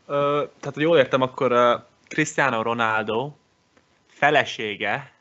Tehát, 0.06 0.74
hogy 0.74 0.82
jól 0.82 0.98
értem, 0.98 1.22
akkor 1.22 1.52
uh, 1.52 1.82
Cristiano 2.08 2.62
Ronaldo 2.62 3.34
felesége 4.08 5.14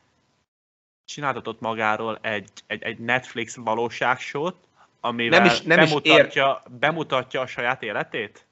csináltatott 1.05 1.59
magáról 1.59 2.17
egy, 2.21 2.49
egy, 2.67 2.83
egy 2.83 2.97
Netflix 2.97 3.55
valóságsót, 3.55 4.55
amivel 5.01 5.39
Nem 5.39 5.47
is- 5.47 5.61
nem 5.61 5.79
is 5.79 5.89
bemutatja, 5.89 6.63
bemutatja 6.79 7.41
a 7.41 7.47
saját 7.47 7.83
életét? 7.83 8.45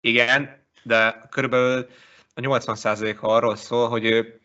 Igen, 0.00 0.64
de 0.82 1.26
körülbelül 1.30 1.88
a 2.34 2.40
80%-a 2.40 3.26
arról 3.26 3.56
szól, 3.56 3.88
hogy 3.88 4.04
ő 4.04 4.40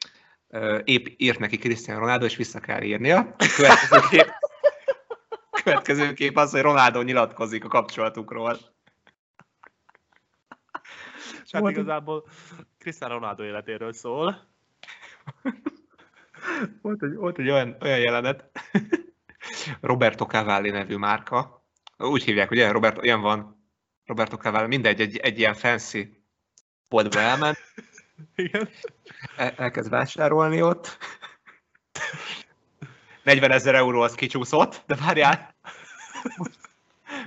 épp 0.83 1.05
írt 1.17 1.39
neki 1.39 1.57
Cristiano 1.57 2.00
Ronaldo, 2.00 2.25
és 2.25 2.35
vissza 2.35 2.59
kell 2.59 2.81
írnia. 2.81 3.17
A 3.38 3.53
következő 3.55 4.00
két, 4.09 4.33
Következő 5.63 6.13
kép 6.13 6.38
az, 6.38 6.51
hogy 6.51 6.62
Ronaldo 6.62 7.01
nyilatkozik 7.01 7.63
a 7.65 7.67
kapcsolatukról. 7.67 8.57
Hát 11.53 11.69
igazából 11.69 12.27
Cristiano 12.77 13.13
Ronaldo 13.13 13.43
életéről 13.43 13.93
szól. 13.93 14.48
volt 16.81 17.03
egy, 17.03 17.13
volt 17.13 17.39
egy 17.39 17.50
olyan, 17.50 17.77
olyan 17.81 18.00
jelenet, 18.00 18.50
Roberto 19.81 20.25
Cavalli 20.25 20.69
nevű 20.69 20.95
márka, 20.95 21.65
úgy 21.98 22.24
hívják, 22.24 22.51
ugye? 22.51 22.72
Robert, 22.72 23.03
ilyen 23.03 23.22
van, 23.22 23.67
Roberto 24.05 24.38
Cavalli, 24.38 24.67
mindegy, 24.67 25.01
egy, 25.01 25.17
egy 25.17 25.39
ilyen 25.39 25.53
fancy 25.53 26.24
boltba 26.88 27.19
elment, 27.19 27.57
Igen. 28.36 28.69
el, 29.38 29.53
elkezd 29.57 29.89
vásárolni 29.89 30.62
ott, 30.62 30.98
40 33.24 33.51
ezer 33.51 33.75
euró 33.75 34.01
az 34.01 34.15
kicsúszott, 34.15 34.83
de 34.86 34.95
várjál, 34.95 35.55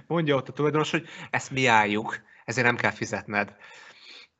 mondja 0.07 0.37
ott 0.37 0.49
a 0.49 0.53
tulajdonos, 0.53 0.91
hogy 0.91 1.09
ezt 1.31 1.51
mi 1.51 1.67
álljuk, 1.67 2.21
ezért 2.45 2.67
nem 2.67 2.77
kell 2.77 2.91
fizetned. 2.91 3.57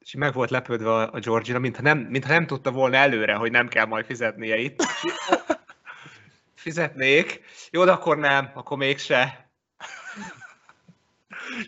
És 0.07 0.15
meg 0.15 0.33
volt 0.33 0.51
lepődve 0.51 0.93
a, 0.93 1.13
a 1.13 1.19
Georgina, 1.19 1.59
mintha 1.59 1.83
nem, 1.83 1.99
mintha 1.99 2.33
nem 2.33 2.47
tudta 2.47 2.71
volna 2.71 2.97
előre, 2.97 3.35
hogy 3.35 3.51
nem 3.51 3.69
kell 3.69 3.87
majd 3.87 4.05
fizetnie 4.05 4.57
itt. 4.57 4.83
Fizetnék. 6.55 7.41
Jó, 7.71 7.85
de 7.85 7.93
akkor 7.93 8.17
nem, 8.17 8.51
akkor 8.55 8.77
mégse. 8.77 9.51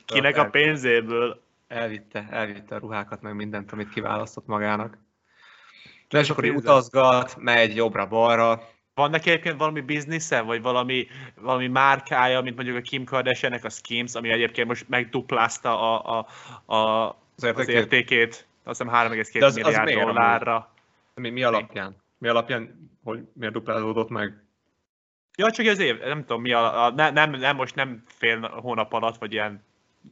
Kinek 0.07 0.37
a 0.37 0.45
pénzéből? 0.45 1.43
Elvitte, 1.69 2.27
elvitte 2.31 2.75
a 2.75 2.79
ruhákat, 2.79 3.23
meg 3.23 3.35
mindent, 3.35 3.73
amit 3.73 3.89
kiválasztott 3.89 4.47
magának. 4.47 4.99
De 6.09 6.19
és 6.19 6.31
akkor 6.31 6.45
így 6.45 6.55
utazgat, 6.55 7.37
megy 7.37 7.77
jobbra-balra. 7.77 8.69
Van 8.95 9.11
neki 9.11 9.31
egyébként 9.31 9.59
valami 9.59 9.81
biznisze, 9.81 10.41
vagy 10.41 10.63
valami, 10.63 11.07
valami 11.35 11.67
márkája, 11.67 12.41
mint 12.41 12.57
mondjuk 12.57 12.77
a 12.77 12.81
Kim 12.81 13.05
Kardashiannek 13.05 13.65
a 13.65 13.71
Skims, 13.71 14.15
ami 14.15 14.31
egyébként 14.31 14.69
most 14.69 14.89
megduplázta 14.89 15.81
a, 15.81 16.19
a, 16.67 16.75
a, 16.75 17.17
Az 17.39 17.45
az 17.45 17.49
értékét. 17.69 17.75
értékét, 17.75 18.47
azt 18.65 18.83
hiszem 18.83 18.89
3,2 18.95 19.39
De 19.39 19.45
az- 19.47 19.57
az 19.57 19.63
milliárd 19.63 19.89
amúgy? 19.89 20.05
dollárra. 20.05 20.73
Mi, 21.15 21.31
mi 21.31 21.43
alapján? 21.43 21.97
Mi 22.19 22.29
alapján, 22.29 22.91
hogy 23.05 23.21
miért 23.33 23.53
duplázódott 23.55 24.09
meg? 24.09 24.43
Ja, 25.37 25.51
csak 25.51 25.67
az 25.67 25.79
év, 25.79 25.99
nem 25.99 26.21
tudom 26.21 26.41
mi 26.43 26.53
a, 26.53 26.85
a 26.85 26.91
ne, 26.91 27.11
nem, 27.11 27.31
nem, 27.31 27.57
most 27.57 27.75
nem 27.75 28.03
fél 28.07 28.41
hónap 28.49 28.93
alatt, 28.93 29.19
vagy 29.19 29.33
ilyen 29.33 29.65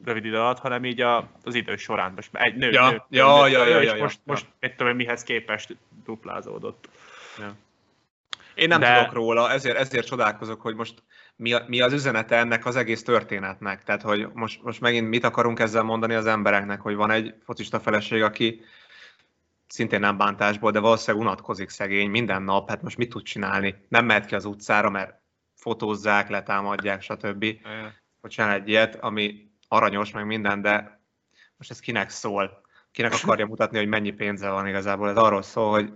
rövid 0.04 0.24
idő 0.24 0.36
alatt, 0.36 0.58
hanem 0.58 0.84
így 0.84 1.00
a, 1.00 1.30
az 1.44 1.54
idő 1.54 1.76
során. 1.76 2.12
Most 2.14 2.28
egy 2.32 2.56
nő, 2.56 2.70
Ja, 2.70 2.90
nő, 2.90 3.02
ja, 3.08 3.42
nő, 3.42 3.48
ja, 3.50 3.64
nő, 3.64 3.70
ja, 3.70 3.80
és 3.80 3.86
ja, 3.86 3.94
ja, 3.94 4.02
most, 4.02 4.16
ja. 4.24 4.32
most 4.32 4.46
mit 4.60 4.70
tudom, 4.70 4.88
én, 4.88 4.94
mihez 4.96 5.22
képest 5.22 5.76
duplázódott. 6.04 6.88
Én 8.54 8.68
nem 8.68 8.80
De... 8.80 8.96
tudok 8.96 9.12
róla, 9.12 9.50
ezért, 9.50 9.76
ezért 9.76 10.06
csodálkozok, 10.06 10.60
hogy 10.60 10.74
most 10.74 11.02
mi, 11.36 11.52
a, 11.52 11.64
mi 11.66 11.80
az 11.80 11.92
üzenete 11.92 12.36
ennek 12.36 12.66
az 12.66 12.76
egész 12.76 13.02
történetnek. 13.02 13.84
Tehát, 13.84 14.02
hogy 14.02 14.28
most, 14.32 14.62
most 14.62 14.80
megint 14.80 15.08
mit 15.08 15.24
akarunk 15.24 15.58
ezzel 15.58 15.82
mondani 15.82 16.14
az 16.14 16.26
embereknek, 16.26 16.80
hogy 16.80 16.94
van 16.94 17.10
egy 17.10 17.34
focista 17.44 17.80
feleség, 17.80 18.22
aki 18.22 18.60
szintén 19.68 20.00
nem 20.00 20.16
bántásból, 20.16 20.70
de 20.70 20.78
valószínűleg 20.78 21.26
unatkozik 21.26 21.68
szegény 21.68 22.10
minden 22.10 22.42
nap, 22.42 22.68
hát 22.68 22.82
most 22.82 22.96
mit 22.96 23.10
tud 23.10 23.22
csinálni? 23.22 23.74
Nem 23.88 24.04
mehet 24.04 24.26
ki 24.26 24.34
az 24.34 24.44
utcára, 24.44 24.90
mert 24.90 25.14
fotózzák, 25.54 26.28
letámadják, 26.28 27.02
stb. 27.02 27.44
Hogy 28.20 28.30
csinál 28.30 28.52
egy 28.52 28.68
ilyet, 28.68 28.94
ami 28.94 29.50
aranyos, 29.68 30.10
meg 30.10 30.26
minden, 30.26 30.62
de 30.62 31.00
most 31.56 31.70
ez 31.70 31.80
kinek 31.80 32.10
szól? 32.10 32.64
Kinek 32.92 33.12
akarja 33.22 33.46
mutatni, 33.46 33.78
hogy 33.78 33.88
mennyi 33.88 34.10
pénze 34.10 34.50
van 34.50 34.66
igazából? 34.66 35.08
Ez 35.08 35.16
arról 35.16 35.42
szól, 35.42 35.70
hogy 35.70 35.92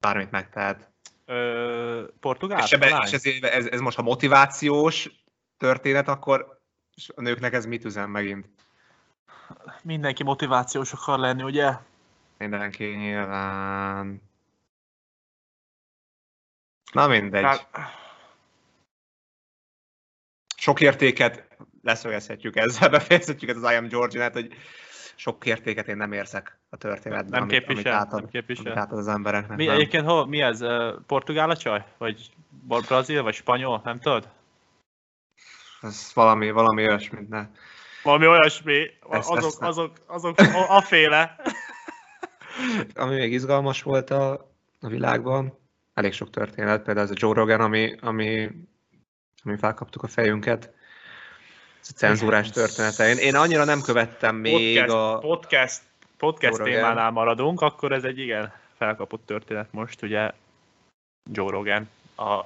bármit 0.00 0.30
megtehet. 0.30 0.87
Ö, 1.30 2.04
portugál? 2.20 2.64
És, 2.64 2.72
ebbe, 2.72 3.02
és 3.04 3.12
ez, 3.12 3.24
ez, 3.40 3.66
ez 3.66 3.80
most 3.80 3.98
a 3.98 4.02
motivációs 4.02 5.10
történet, 5.56 6.08
akkor 6.08 6.60
és 6.94 7.10
a 7.14 7.20
nőknek 7.20 7.52
ez 7.52 7.66
mit 7.66 7.84
üzen 7.84 8.10
megint? 8.10 8.48
Mindenki 9.82 10.22
motivációs 10.22 10.92
akar 10.92 11.18
lenni, 11.18 11.42
ugye? 11.42 11.72
Mindenki 12.38 12.84
nyilván... 12.84 14.22
Na 16.92 17.06
mindegy. 17.06 17.44
Hát, 17.44 17.68
Sok 20.56 20.80
értéket 20.80 21.56
leszögezhetjük 21.82 22.56
ezzel, 22.56 22.88
befejezhetjük 22.98 23.50
ezt 23.50 23.64
az 23.64 23.72
I 23.72 23.74
am 23.74 23.88
Georgian-et, 23.88 24.32
hogy 24.32 24.54
sok 25.18 25.46
értéket 25.46 25.88
én 25.88 25.96
nem 25.96 26.12
érzek 26.12 26.58
a 26.70 26.76
történetben, 26.76 27.30
Nem 27.30 27.42
amit, 27.42 27.52
képvisel, 27.52 27.92
amit, 27.92 28.04
átad, 28.06 28.20
nem 28.20 28.30
képvisel. 28.30 28.64
amit 28.66 28.78
átad 28.78 28.98
az 28.98 29.08
embereknek. 29.08 29.56
mi, 29.56 29.64
nem. 29.64 29.74
egyébként 29.74 30.06
hol, 30.06 30.26
mi 30.26 30.40
ez? 30.40 30.64
Portugál 31.06 31.50
a 31.50 31.56
csaj? 31.56 31.84
Vagy 31.98 32.30
bra- 32.50 32.86
brazil, 32.86 33.22
vagy 33.22 33.34
spanyol? 33.34 33.80
Nem 33.84 34.00
tudod? 34.00 34.28
Ez 35.80 36.10
valami, 36.14 36.50
valami 36.50 36.86
olyasmit, 36.86 37.28
ne. 37.28 37.46
Valami 38.02 38.26
olyasmi, 38.26 38.90
Ezt- 39.10 39.30
azok, 39.30 39.44
ezt 39.44 39.60
nem. 39.60 39.68
azok, 39.68 39.96
azok, 40.06 40.38
a, 40.38 40.76
a 40.76 40.80
féle. 40.80 41.36
Ami 42.94 43.14
még 43.14 43.32
izgalmas 43.32 43.82
volt 43.82 44.10
a, 44.10 44.32
a 44.80 44.88
világban, 44.88 45.58
elég 45.94 46.12
sok 46.12 46.30
történet, 46.30 46.82
például 46.82 47.06
ez 47.06 47.12
a 47.12 47.16
Joe 47.18 47.34
Rogan, 47.34 47.60
ami, 47.60 47.96
ami, 48.00 48.50
ami 49.44 49.56
felkaptuk 49.56 50.02
a 50.02 50.08
fejünket. 50.08 50.74
Cenzúrás 51.94 52.50
története. 52.50 53.08
Én, 53.08 53.16
én 53.16 53.34
annyira 53.34 53.64
nem 53.64 53.80
követtem 53.80 54.36
még 54.36 54.76
Podcast, 54.76 54.94
a... 54.94 55.18
podcast, 55.18 55.82
podcast 56.16 56.56
Rogan. 56.56 56.72
témánál 56.74 57.10
maradunk, 57.10 57.60
akkor 57.60 57.92
ez 57.92 58.04
egy 58.04 58.18
igen 58.18 58.52
felkapott 58.76 59.26
történet 59.26 59.72
most, 59.72 60.02
ugye 60.02 60.32
Joe 61.32 61.50
Rogan, 61.50 61.88
a, 62.16 62.40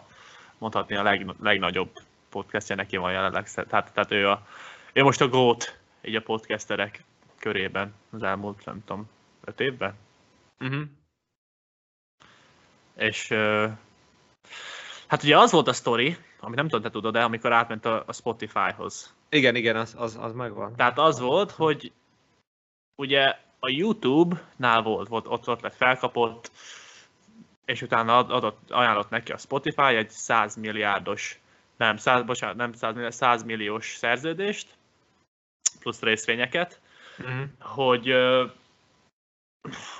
mondhatni 0.58 0.96
a 0.96 1.02
leg, 1.02 1.26
legnagyobb 1.42 1.90
podcastja 2.28 2.76
neki 2.76 2.96
van 2.96 3.12
jelenleg, 3.12 3.50
tehát, 3.50 3.90
tehát 3.92 4.10
ő, 4.10 4.28
a, 4.28 4.46
ő 4.92 5.02
most 5.02 5.20
a 5.20 5.28
GOAT 5.28 5.78
így 6.02 6.16
a 6.16 6.20
podcasterek 6.20 7.04
körében 7.38 7.94
az 8.10 8.22
elmúlt, 8.22 8.64
nem 8.64 8.84
tudom, 8.84 9.08
öt 9.44 9.60
évben. 9.60 9.94
Uh-huh. 10.60 10.82
És 12.96 13.28
hát 15.06 15.22
ugye 15.22 15.38
az 15.38 15.50
volt 15.50 15.68
a 15.68 15.72
sztori, 15.72 16.16
amit 16.40 16.56
nem 16.56 16.68
tudom, 16.68 16.82
te 16.82 16.90
tudod, 16.90 17.12
de 17.12 17.22
amikor 17.22 17.52
átment 17.52 17.84
a, 17.84 18.02
a 18.06 18.12
Spotify-hoz. 18.12 19.14
Igen, 19.32 19.54
igen, 19.56 19.76
az, 19.76 19.94
az, 19.98 20.18
az 20.20 20.32
megvan. 20.32 20.76
Tehát 20.76 20.98
az 20.98 21.20
volt, 21.20 21.50
hogy 21.50 21.92
ugye 22.96 23.36
a 23.58 23.68
YouTube-nál 23.68 24.82
volt, 24.82 25.08
volt 25.08 25.26
ott, 25.28 25.48
ott 25.48 25.60
lett 25.60 25.74
felkapott, 25.74 26.50
és 27.64 27.82
utána 27.82 28.16
ad- 28.16 28.30
adott, 28.30 28.70
ajánlott 28.70 29.10
neki 29.10 29.32
a 29.32 29.36
Spotify 29.36 29.94
egy 29.94 30.10
100 30.10 30.56
milliárdos, 30.56 31.40
nem, 31.76 31.96
100, 31.96 32.22
bocsánat, 32.22 32.56
nem 32.56 32.72
100 32.72 32.92
milliárdos, 32.92 33.14
100 33.14 33.42
milliós 33.42 33.94
szerződést, 33.96 34.66
plusz 35.80 36.00
részvényeket, 36.00 36.80
Uh-huh. 37.18 37.44
hogy, 37.58 38.14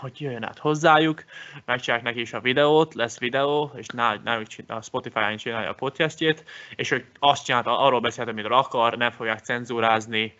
hogy 0.00 0.20
jöjjön 0.20 0.44
át 0.44 0.58
hozzájuk, 0.58 1.24
megcsinálják 1.64 2.06
neki 2.06 2.20
is 2.20 2.32
a 2.32 2.40
videót, 2.40 2.94
lesz 2.94 3.18
videó, 3.18 3.72
és 3.74 3.86
náluk, 3.86 4.46
csinál, 4.46 4.78
a 4.78 4.82
Spotify-on 4.82 5.36
csinálja 5.36 5.70
a 5.70 5.74
podcastjét, 5.74 6.44
és 6.76 6.88
hogy 6.88 7.04
azt 7.18 7.44
csinálta, 7.44 7.78
arról 7.78 8.00
beszélt, 8.00 8.28
amit 8.28 8.46
akar, 8.46 8.96
nem 8.96 9.10
fogják 9.10 9.38
cenzúrázni, 9.38 10.34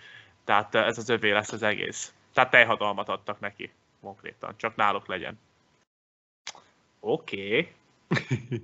tehát 0.44 0.74
ö, 0.74 0.78
ez 0.78 0.98
az 0.98 1.08
övé 1.08 1.30
lesz 1.30 1.52
az 1.52 1.62
egész. 1.62 2.14
Tehát 2.32 2.50
teljhatalmat 2.50 3.08
adtak 3.08 3.40
neki 3.40 3.70
konkrétan, 4.00 4.54
csak 4.56 4.76
náluk 4.76 5.06
legyen. 5.06 5.38
Oké. 7.00 7.74
Okay. 8.08 8.60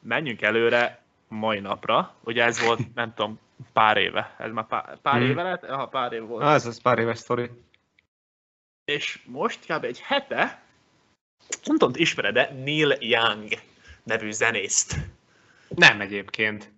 Menjünk 0.00 0.42
előre 0.42 1.02
mai 1.28 1.60
napra. 1.60 2.14
Ugye 2.24 2.44
ez 2.44 2.64
volt, 2.64 2.94
nem 2.94 3.14
tudom, 3.14 3.38
pár 3.72 3.96
éve. 3.96 4.34
Ez 4.38 4.52
már 4.52 4.66
pár, 4.66 4.98
pár 5.02 5.20
Hmm. 5.20 5.30
éve 5.30 5.42
lett? 5.42 5.64
Aha, 5.64 5.86
pár 5.86 6.12
év 6.12 6.22
volt. 6.22 6.42
Ah, 6.42 6.54
ez 6.54 6.66
az 6.66 6.80
pár 6.80 6.98
éves 6.98 7.18
sztori. 7.18 7.50
És 8.84 9.20
most 9.26 9.66
kb. 9.66 9.84
egy 9.84 10.00
hete, 10.00 10.62
nem 11.64 11.78
tudom, 11.78 11.92
ismered 11.94 12.34
de 12.34 12.52
Neil 12.64 12.96
Young 13.00 13.48
nevű 14.02 14.30
zenészt. 14.30 14.96
Nem 15.68 16.00
egyébként. 16.00 16.72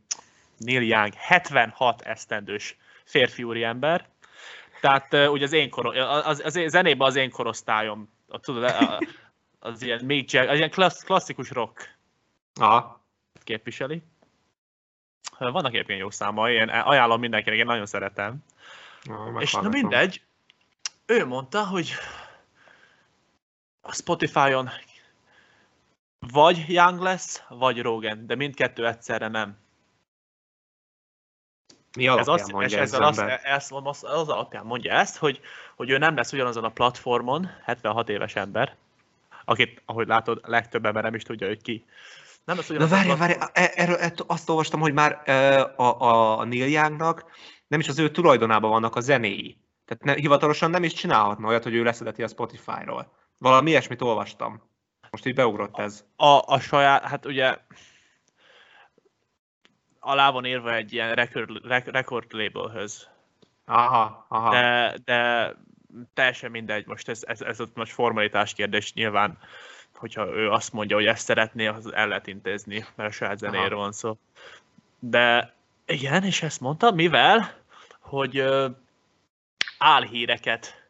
Neil 0.59 0.83
Young, 0.83 1.15
76 1.15 2.03
esztendős 2.03 2.77
férfi 3.05 3.43
úriember. 3.43 4.09
Tehát 4.81 5.13
uh, 5.13 5.33
ugye 5.33 5.45
az 5.45 5.53
én 5.53 5.71
koro, 5.71 5.91
az, 6.09 6.41
az 6.45 6.57
én 6.57 6.69
zenében 6.69 7.07
az 7.07 7.17
én 7.17 7.31
korosztályom, 7.31 8.13
a, 8.29 8.39
tudod, 8.39 8.63
a, 8.63 9.01
az 9.59 9.83
ilyen 9.83 10.05
Mick 10.05 10.31
Jagger, 10.31 10.51
az 10.51 10.57
ilyen 10.57 10.71
klassz, 10.71 11.03
klasszikus 11.03 11.51
rock 11.51 11.97
Aha. 12.61 13.05
képviseli. 13.43 14.03
Vannak 15.39 15.73
egyébként 15.73 16.01
jó 16.01 16.11
számai, 16.11 16.55
én 16.55 16.69
ajánlom 16.69 17.21
mindenkinek, 17.21 17.59
én 17.59 17.65
nagyon 17.65 17.87
szeretem. 17.87 18.45
Ah, 19.05 19.43
És 19.43 19.53
na 19.53 19.69
mindegy, 19.69 20.23
ő 21.07 21.27
mondta, 21.27 21.67
hogy 21.67 21.91
a 23.81 23.93
Spotify-on 23.93 24.71
vagy 26.33 26.65
Young 26.69 27.01
lesz, 27.01 27.43
vagy 27.49 27.83
Rogan, 27.83 28.27
de 28.27 28.35
mindkettő 28.35 28.87
egyszerre 28.87 29.29
nem. 29.29 29.57
Mi 31.97 32.09
Ez 32.09 32.29
azt, 32.29 32.53
mondja 32.53 32.79
ez 32.79 32.93
ezzel 32.93 33.03
az 33.03 33.19
ezt, 33.43 33.73
az, 33.73 34.05
az 34.05 34.29
alapján 34.29 34.67
mondja 34.67 34.93
ezt, 34.93 35.17
hogy, 35.17 35.41
hogy 35.77 35.91
ő 35.91 35.99
nem 35.99 36.17
lesz 36.17 36.33
ugyanazon 36.33 36.65
a 36.65 36.69
platformon, 36.69 37.51
76 37.65 38.09
éves 38.09 38.35
ember, 38.37 38.77
akit, 39.45 39.83
ahogy 39.85 40.07
látod, 40.07 40.41
legtöbb 40.43 40.87
ember 40.87 41.03
nem 41.03 41.15
is 41.15 41.23
tudja, 41.23 41.47
hogy 41.47 41.63
ki. 41.63 41.85
Nem 42.45 42.59
hogy 42.67 42.77
Na 42.77 42.87
várj, 42.87 43.15
várj, 43.17 43.33
e- 43.53 43.73
erről 43.75 43.97
e- 43.97 44.13
azt 44.27 44.49
olvastam, 44.49 44.81
hogy 44.81 44.93
már 44.93 45.23
e, 45.25 45.61
a, 45.63 46.01
a, 46.01 46.39
a 46.39 46.45
Neil 46.45 46.69
Youngnak 46.69 47.25
nem 47.67 47.81
is 47.81 47.89
az 47.89 47.99
ő 47.99 48.11
tulajdonában 48.11 48.71
vannak 48.71 48.97
a 48.97 49.01
zenéi. 49.01 49.57
Tehát 49.85 50.05
ne, 50.05 50.15
hivatalosan 50.15 50.71
nem 50.71 50.83
is 50.83 50.93
csinálhatna 50.93 51.49
olyat, 51.49 51.63
hogy 51.63 51.75
ő 51.75 51.83
leszedeti 51.83 52.23
a 52.23 52.29
Spotify-ról. 52.29 53.13
Valami 53.39 53.71
ilyesmit 53.71 54.03
olvastam. 54.03 54.63
Most 55.11 55.27
így 55.27 55.35
beugrott 55.35 55.79
ez. 55.79 56.05
A, 56.17 56.41
a 56.47 56.61
saját, 56.61 57.05
hát 57.05 57.27
ugye 57.27 57.59
alá 60.01 60.31
van 60.31 60.45
írva 60.45 60.75
egy 60.75 60.93
ilyen 60.93 61.15
record, 61.15 61.65
record 61.87 62.33
labelhöz. 62.33 63.09
Aha, 63.65 64.27
aha. 64.29 64.51
De, 64.51 64.95
de 65.05 65.53
teljesen 66.15 66.51
mindegy, 66.51 66.87
most 66.87 67.09
ez, 67.09 67.23
ez, 67.27 67.41
ez 67.41 67.59
most 67.75 67.93
formalitás 67.93 68.53
kérdés 68.53 68.93
nyilván, 68.93 69.39
hogyha 69.95 70.27
ő 70.27 70.51
azt 70.51 70.73
mondja, 70.73 70.97
hogy 70.97 71.07
ezt 71.07 71.25
szeretné, 71.25 71.67
az 71.67 71.93
el 71.93 72.09
lehet 72.09 72.27
intézni, 72.27 72.85
mert 72.95 73.09
a 73.09 73.13
saját 73.13 73.39
zenéről 73.39 73.79
van 73.79 73.93
szó. 73.93 74.17
De 74.99 75.55
igen, 75.87 76.25
és 76.25 76.43
ezt 76.43 76.61
mondta, 76.61 76.91
mivel, 76.91 77.55
hogy 78.01 78.45
álhíreket 79.85 80.89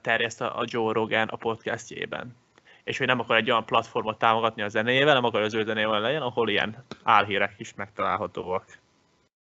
terjeszt 0.00 0.40
a, 0.40 0.64
Joe 0.64 0.92
Rogan 0.92 1.28
a 1.28 1.36
podcastjében. 1.36 2.36
És 2.84 2.98
hogy 2.98 3.06
nem 3.06 3.20
akar 3.20 3.36
egy 3.36 3.50
olyan 3.50 3.64
platformot 3.64 4.18
támogatni 4.18 4.62
a 4.62 4.68
zenéjével, 4.68 5.14
nem 5.14 5.24
akar 5.24 5.42
az 5.42 5.54
ő 5.54 5.64
zenével 5.64 6.00
legyen, 6.00 6.22
ahol 6.22 6.48
ilyen 6.48 6.84
álhírek 7.02 7.54
is 7.56 7.74
megtalálhatóak. 7.74 8.78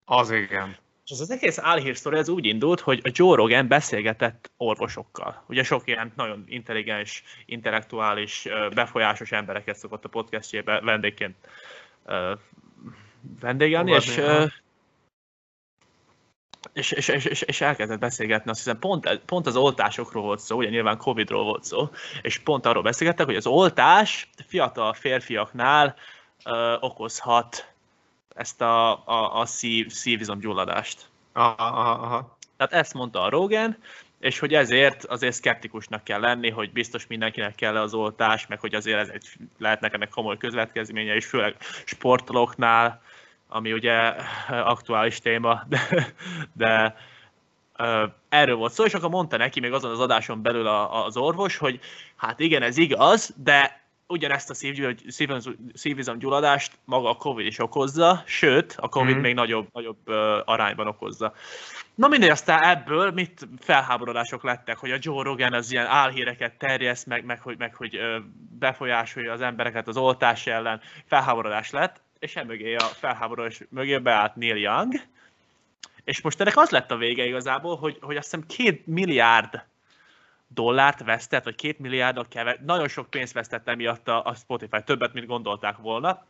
Az 0.05 0.31
igen. 0.31 0.75
És 1.05 1.11
az, 1.11 1.21
az 1.21 1.31
egész 1.31 1.57
álhírsztori 1.57 2.17
az 2.17 2.29
úgy 2.29 2.45
indult, 2.45 2.79
hogy 2.79 2.99
a 3.03 3.09
Joe 3.13 3.35
Rogan 3.35 3.67
beszélgetett 3.67 4.51
orvosokkal. 4.57 5.43
Ugye 5.47 5.63
sok 5.63 5.87
ilyen 5.87 6.11
nagyon 6.15 6.43
intelligens, 6.47 7.23
intellektuális, 7.45 8.47
befolyásos 8.73 9.31
embereket 9.31 9.75
szokott 9.75 10.05
a 10.05 10.09
podcastjébe 10.09 10.79
vendégként 10.79 11.35
vendégelni, 13.39 13.91
és, 13.91 14.21
és, 16.73 16.91
és, 16.91 17.07
és, 17.07 17.41
és 17.41 17.61
elkezdett 17.61 17.99
beszélgetni, 17.99 18.49
azt 18.49 18.63
hiszem 18.63 18.79
pont, 18.79 19.21
pont 19.25 19.47
az 19.47 19.55
oltásokról 19.55 20.23
volt 20.23 20.39
szó, 20.39 20.57
ugye 20.57 20.69
nyilván 20.69 20.97
Covidról 20.97 21.43
volt 21.43 21.63
szó, 21.63 21.89
és 22.21 22.37
pont 22.37 22.65
arról 22.65 22.83
beszélgettek, 22.83 23.25
hogy 23.25 23.35
az 23.35 23.47
oltás 23.47 24.29
fiatal 24.47 24.93
férfiaknál 24.93 25.95
ö, 26.45 26.75
okozhat 26.79 27.73
ezt 28.35 28.61
a, 28.61 29.07
a, 29.07 29.39
a 29.39 29.45
szív, 29.45 29.91
szívizomgyulladást. 29.91 31.09
Aha, 31.33 31.55
aha. 32.03 32.37
Tehát 32.57 32.73
ezt 32.73 32.93
mondta 32.93 33.21
a 33.21 33.29
Rogan, 33.29 33.77
és 34.19 34.39
hogy 34.39 34.53
ezért 34.53 35.05
azért 35.05 35.35
szkeptikusnak 35.35 36.03
kell 36.03 36.19
lenni, 36.19 36.49
hogy 36.49 36.71
biztos 36.71 37.07
mindenkinek 37.07 37.55
kell 37.55 37.77
az 37.77 37.93
oltás, 37.93 38.47
meg 38.47 38.59
hogy 38.59 38.75
azért 38.75 38.99
ez 38.99 39.09
egy, 39.09 39.27
lehetnek 39.57 39.93
ennek 39.93 40.09
komoly 40.09 40.37
közvetkezménye, 40.37 41.15
és 41.15 41.25
főleg 41.25 41.55
sportolóknál, 41.85 43.01
ami 43.47 43.73
ugye 43.73 44.13
aktuális 44.49 45.19
téma, 45.19 45.63
de, 45.67 46.13
de 46.53 46.95
erről 48.29 48.55
volt 48.55 48.73
szó, 48.73 48.85
és 48.85 48.93
akkor 48.93 49.09
mondta 49.09 49.37
neki 49.37 49.59
még 49.59 49.73
azon 49.73 49.91
az 49.91 49.99
adáson 49.99 50.41
belül 50.41 50.67
az 50.67 51.17
orvos, 51.17 51.57
hogy 51.57 51.79
hát 52.15 52.39
igen, 52.39 52.61
ez 52.61 52.77
igaz, 52.77 53.33
de 53.43 53.85
ugyanezt 54.07 54.49
a 54.49 54.53
szívizomgyulladást 55.73 56.71
maga 56.85 57.09
a 57.09 57.15
Covid 57.15 57.45
is 57.45 57.59
okozza, 57.59 58.23
sőt, 58.25 58.75
a 58.79 58.89
Covid 58.89 59.15
mm. 59.15 59.19
még 59.19 59.33
nagyobb, 59.33 59.67
nagyobb 59.73 60.07
arányban 60.45 60.87
okozza. 60.87 61.33
Na 61.95 62.07
mindegy, 62.07 62.29
aztán 62.29 62.63
ebből 62.63 63.11
mit 63.11 63.47
felháborodások 63.59 64.43
lettek, 64.43 64.77
hogy 64.77 64.91
a 64.91 64.97
Joe 64.99 65.23
Rogan 65.23 65.53
az 65.53 65.71
ilyen 65.71 65.85
álhíreket 65.85 66.57
terjeszt, 66.57 67.05
meg, 67.05 67.25
meg, 67.25 67.41
hogy, 67.41 67.57
meg 67.57 67.75
hogy 67.75 67.99
befolyásolja 68.59 69.31
az 69.31 69.41
embereket 69.41 69.87
az 69.87 69.97
oltás 69.97 70.47
ellen, 70.47 70.81
felháborodás 71.05 71.71
lett, 71.71 72.01
és 72.19 72.35
emögé 72.35 72.75
a 72.75 72.83
felháborodás 72.83 73.61
mögé 73.69 73.97
beállt 73.97 74.35
Neil 74.35 74.55
Young, 74.55 74.93
és 76.03 76.21
most 76.21 76.41
ennek 76.41 76.57
az 76.57 76.69
lett 76.69 76.91
a 76.91 76.97
vége 76.97 77.25
igazából, 77.25 77.77
hogy, 77.77 77.97
hogy 78.01 78.15
azt 78.15 78.31
hiszem 78.31 78.47
két 78.47 78.87
milliárd 78.87 79.63
dollárt 80.47 81.03
vesztett, 81.03 81.43
vagy 81.43 81.55
két 81.55 81.79
milliárdal 81.79 82.25
keve, 82.29 82.57
nagyon 82.65 82.87
sok 82.87 83.09
pénzt 83.09 83.33
vesztett 83.33 83.67
emiatt 83.67 84.07
a, 84.07 84.25
a 84.25 84.35
Spotify, 84.35 84.83
többet, 84.85 85.13
mint 85.13 85.25
gondolták 85.25 85.77
volna. 85.77 86.25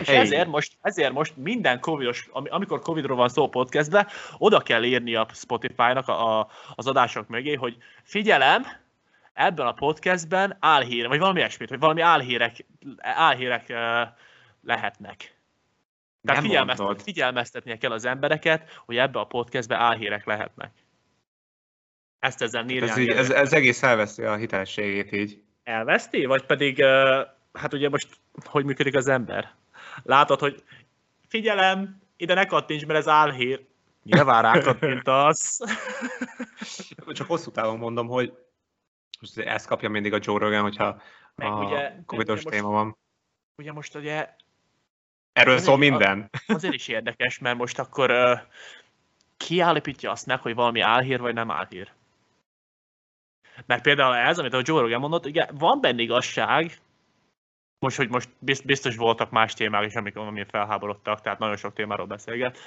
És 0.00 0.06
hey. 0.06 0.16
ezért 0.16 0.48
most, 0.48 0.76
ezért 0.80 1.12
most 1.12 1.36
minden 1.36 1.80
covidos, 1.80 2.28
amikor 2.32 2.80
covidról 2.80 3.16
van 3.16 3.28
szó 3.28 3.48
podcastben, 3.48 4.06
oda 4.38 4.60
kell 4.60 4.82
írni 4.82 5.14
a 5.14 5.26
Spotify-nak 5.32 6.08
a, 6.08 6.38
a, 6.38 6.48
az 6.74 6.86
adások 6.86 7.28
mögé, 7.28 7.54
hogy 7.54 7.76
figyelem, 8.02 8.66
ebben 9.32 9.66
a 9.66 9.72
podcastben 9.72 10.56
álhír, 10.60 11.08
vagy 11.08 11.18
valami 11.18 11.38
ilyesmit, 11.38 11.68
vagy 11.68 11.78
valami 11.78 12.00
álhírek, 12.00 12.64
álhírek 12.98 13.72
lehetnek. 14.66 15.34
Tehát 16.22 16.42
figyelmeztet, 16.42 17.02
figyelmeztetnie 17.02 17.78
kell 17.78 17.92
az 17.92 18.04
embereket, 18.04 18.82
hogy 18.84 18.96
ebbe 18.96 19.18
a 19.18 19.24
podcastben 19.24 19.78
álhírek 19.78 20.24
lehetnek. 20.24 20.72
Ezt 22.18 22.42
ezzel 22.42 22.62
Neil 22.62 22.82
ez, 22.82 22.96
így, 22.96 23.08
ez, 23.08 23.30
ez 23.30 23.52
egész 23.52 23.82
elveszti 23.82 24.22
a 24.22 24.36
hitelességét 24.36 25.12
így. 25.12 25.42
Elveszti? 25.62 26.24
Vagy 26.24 26.46
pedig, 26.46 26.84
hát 27.52 27.72
ugye 27.72 27.88
most 27.88 28.08
hogy 28.44 28.64
működik 28.64 28.94
az 28.94 29.08
ember? 29.08 29.54
Látod, 30.02 30.40
hogy 30.40 30.64
figyelem, 31.28 32.02
ide 32.16 32.34
ne 32.34 32.46
kattints, 32.46 32.86
mert 32.86 32.98
ez 32.98 33.08
álhír. 33.08 33.66
Nyilván 34.02 34.42
rákattintasz. 34.52 35.60
Csak 37.12 37.26
hosszú 37.26 37.50
távon 37.50 37.78
mondom, 37.78 38.06
hogy 38.06 38.32
most 39.20 39.38
ezt 39.38 39.66
kapja 39.66 39.88
mindig 39.88 40.12
a 40.12 40.18
Joe 40.20 40.38
Rogan, 40.38 40.62
hogyha 40.62 41.02
meg 41.34 41.48
a 41.48 41.64
ugye, 41.64 41.96
covidos 42.06 42.40
ugye 42.40 42.50
téma 42.50 42.68
van. 42.68 42.96
Ugye 43.56 43.72
most 43.72 43.94
ugye... 43.94 44.34
Erről 45.36 45.58
szól 45.58 45.76
minden. 45.76 46.30
Azért 46.46 46.74
is 46.74 46.88
érdekes, 46.88 47.38
mert 47.38 47.56
most 47.56 47.78
akkor 47.78 48.10
uh, 48.10 48.38
kiállapítja 49.36 50.10
azt 50.10 50.26
meg, 50.26 50.40
hogy 50.40 50.54
valami 50.54 50.80
álhír 50.80 51.20
vagy 51.20 51.34
nem 51.34 51.50
álhír. 51.50 51.92
Mert 53.66 53.82
például 53.82 54.14
ez, 54.14 54.38
amit 54.38 54.52
a 54.52 54.62
Joe 54.64 54.80
Rogan 54.80 55.00
mondott, 55.00 55.26
ugye 55.26 55.46
van 55.52 55.80
benne 55.80 56.02
igazság, 56.02 56.78
most, 57.78 57.96
hogy 57.96 58.08
most 58.08 58.28
biztos 58.64 58.96
voltak 58.96 59.30
más 59.30 59.54
témák 59.54 59.86
is, 59.86 59.94
amik 59.94 60.16
amilyen 60.16 60.48
felháborodtak, 60.50 61.20
tehát 61.20 61.38
nagyon 61.38 61.56
sok 61.56 61.74
témáról 61.74 62.06
beszélget, 62.06 62.58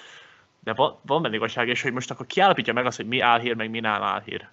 de 0.60 0.74
van, 0.74 1.00
van 1.02 1.22
benne 1.22 1.36
igazság, 1.36 1.68
és 1.68 1.82
hogy 1.82 1.94
most 1.94 2.12
akkor 2.12 2.26
kiállapítja 2.26 2.74
meg 2.74 2.86
azt, 2.86 2.98
hogy 2.98 3.08
mi 3.08 3.20
álhír, 3.20 3.56
meg 3.56 3.70
mi 3.70 3.80
nem 3.80 4.02
álhír. 4.02 4.48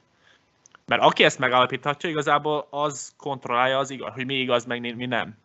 Mert 0.87 1.03
aki 1.03 1.25
ezt 1.25 1.39
megállapíthatja, 1.39 2.09
igazából 2.09 2.67
az 2.71 3.15
kontrollálja 3.17 3.79
az 3.79 3.91
igaz, 3.91 4.15
hogy 4.15 4.27
mi 4.27 4.35
igaz, 4.35 4.65
meg 4.65 4.97
mi 4.97 5.07
nem. 5.07 5.37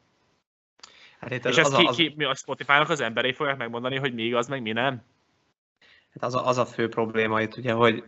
Hát 1.22 1.46
és 1.46 1.58
ezt 1.58 1.76
ki, 1.76 1.86
az... 1.86 1.96
ki, 1.96 2.14
mi 2.18 2.24
a 2.24 2.36
Spotify-nak 2.36 2.90
az 2.90 3.00
emberei 3.00 3.34
fogják 3.34 3.58
megmondani, 3.58 3.98
hogy 3.98 4.14
mi 4.14 4.24
igaz, 4.24 4.48
meg 4.48 4.62
mi 4.62 4.72
nem? 4.72 5.04
Hát 6.14 6.24
az 6.24 6.36
a, 6.36 6.48
az 6.48 6.58
a 6.58 6.66
fő 6.66 6.90
probléma 6.90 7.42
itt 7.42 7.58
ugye, 7.58 7.72
hogy 7.72 8.04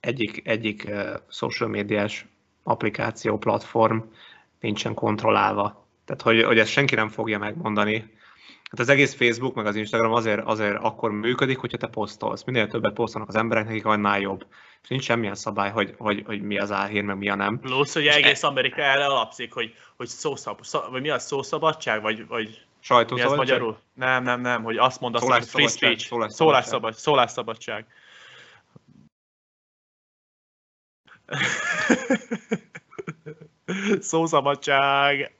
egyik, 0.00 0.48
egyik 0.48 0.84
uh, 0.88 1.14
social 1.28 1.68
médiás 1.68 2.26
applikáció, 2.62 3.38
platform 3.38 3.98
nincsen 4.60 4.94
kontrollálva. 4.94 5.86
Tehát, 6.04 6.22
hogy, 6.22 6.42
hogy 6.42 6.58
ezt 6.58 6.70
senki 6.70 6.94
nem 6.94 7.08
fogja 7.08 7.38
megmondani. 7.38 8.18
Hát 8.70 8.80
az 8.80 8.88
egész 8.88 9.14
Facebook, 9.14 9.54
meg 9.54 9.66
az 9.66 9.76
Instagram 9.76 10.12
azért, 10.12 10.40
azért 10.44 10.76
akkor 10.80 11.10
működik, 11.10 11.58
hogyha 11.58 11.78
te 11.78 11.86
posztolsz. 11.86 12.44
Minél 12.44 12.68
többet 12.68 12.92
posztolnak 12.92 13.28
az 13.28 13.36
emberek, 13.36 13.64
nekik 13.64 13.84
annál 13.84 14.20
jobb. 14.20 14.46
És 14.82 14.88
nincs 14.88 15.04
semmilyen 15.04 15.34
szabály, 15.34 15.70
hogy, 15.70 15.94
hogy, 15.98 16.22
hogy 16.26 16.42
mi 16.42 16.58
az 16.58 16.72
álhír, 16.72 17.02
meg 17.02 17.16
mi 17.16 17.28
a 17.28 17.34
nem. 17.34 17.60
Plusz, 17.60 17.92
hogy 17.92 18.06
egész 18.06 18.42
e... 18.42 18.46
Amerika 18.46 18.82
erre 18.82 19.06
alapszik, 19.06 19.52
hogy, 19.52 19.74
hogy 19.96 20.06
szószab, 20.06 20.64
szab, 20.64 20.90
vagy 20.90 21.00
mi 21.00 21.08
az 21.08 21.26
szószabadság, 21.26 22.02
vagy, 22.02 22.26
vagy 22.26 22.66
mi 23.10 23.20
az 23.20 23.32
magyarul? 23.32 23.78
Nem, 23.94 24.22
nem, 24.22 24.40
nem, 24.40 24.62
hogy 24.62 24.76
azt 24.76 25.00
mondasz, 25.00 25.22
hogy 25.22 25.44
free 25.44 25.68
speech, 25.68 26.28
szólásszabadság. 26.28 27.00
szólásszabadság. 27.00 27.86
Szószabadság. 34.00 35.34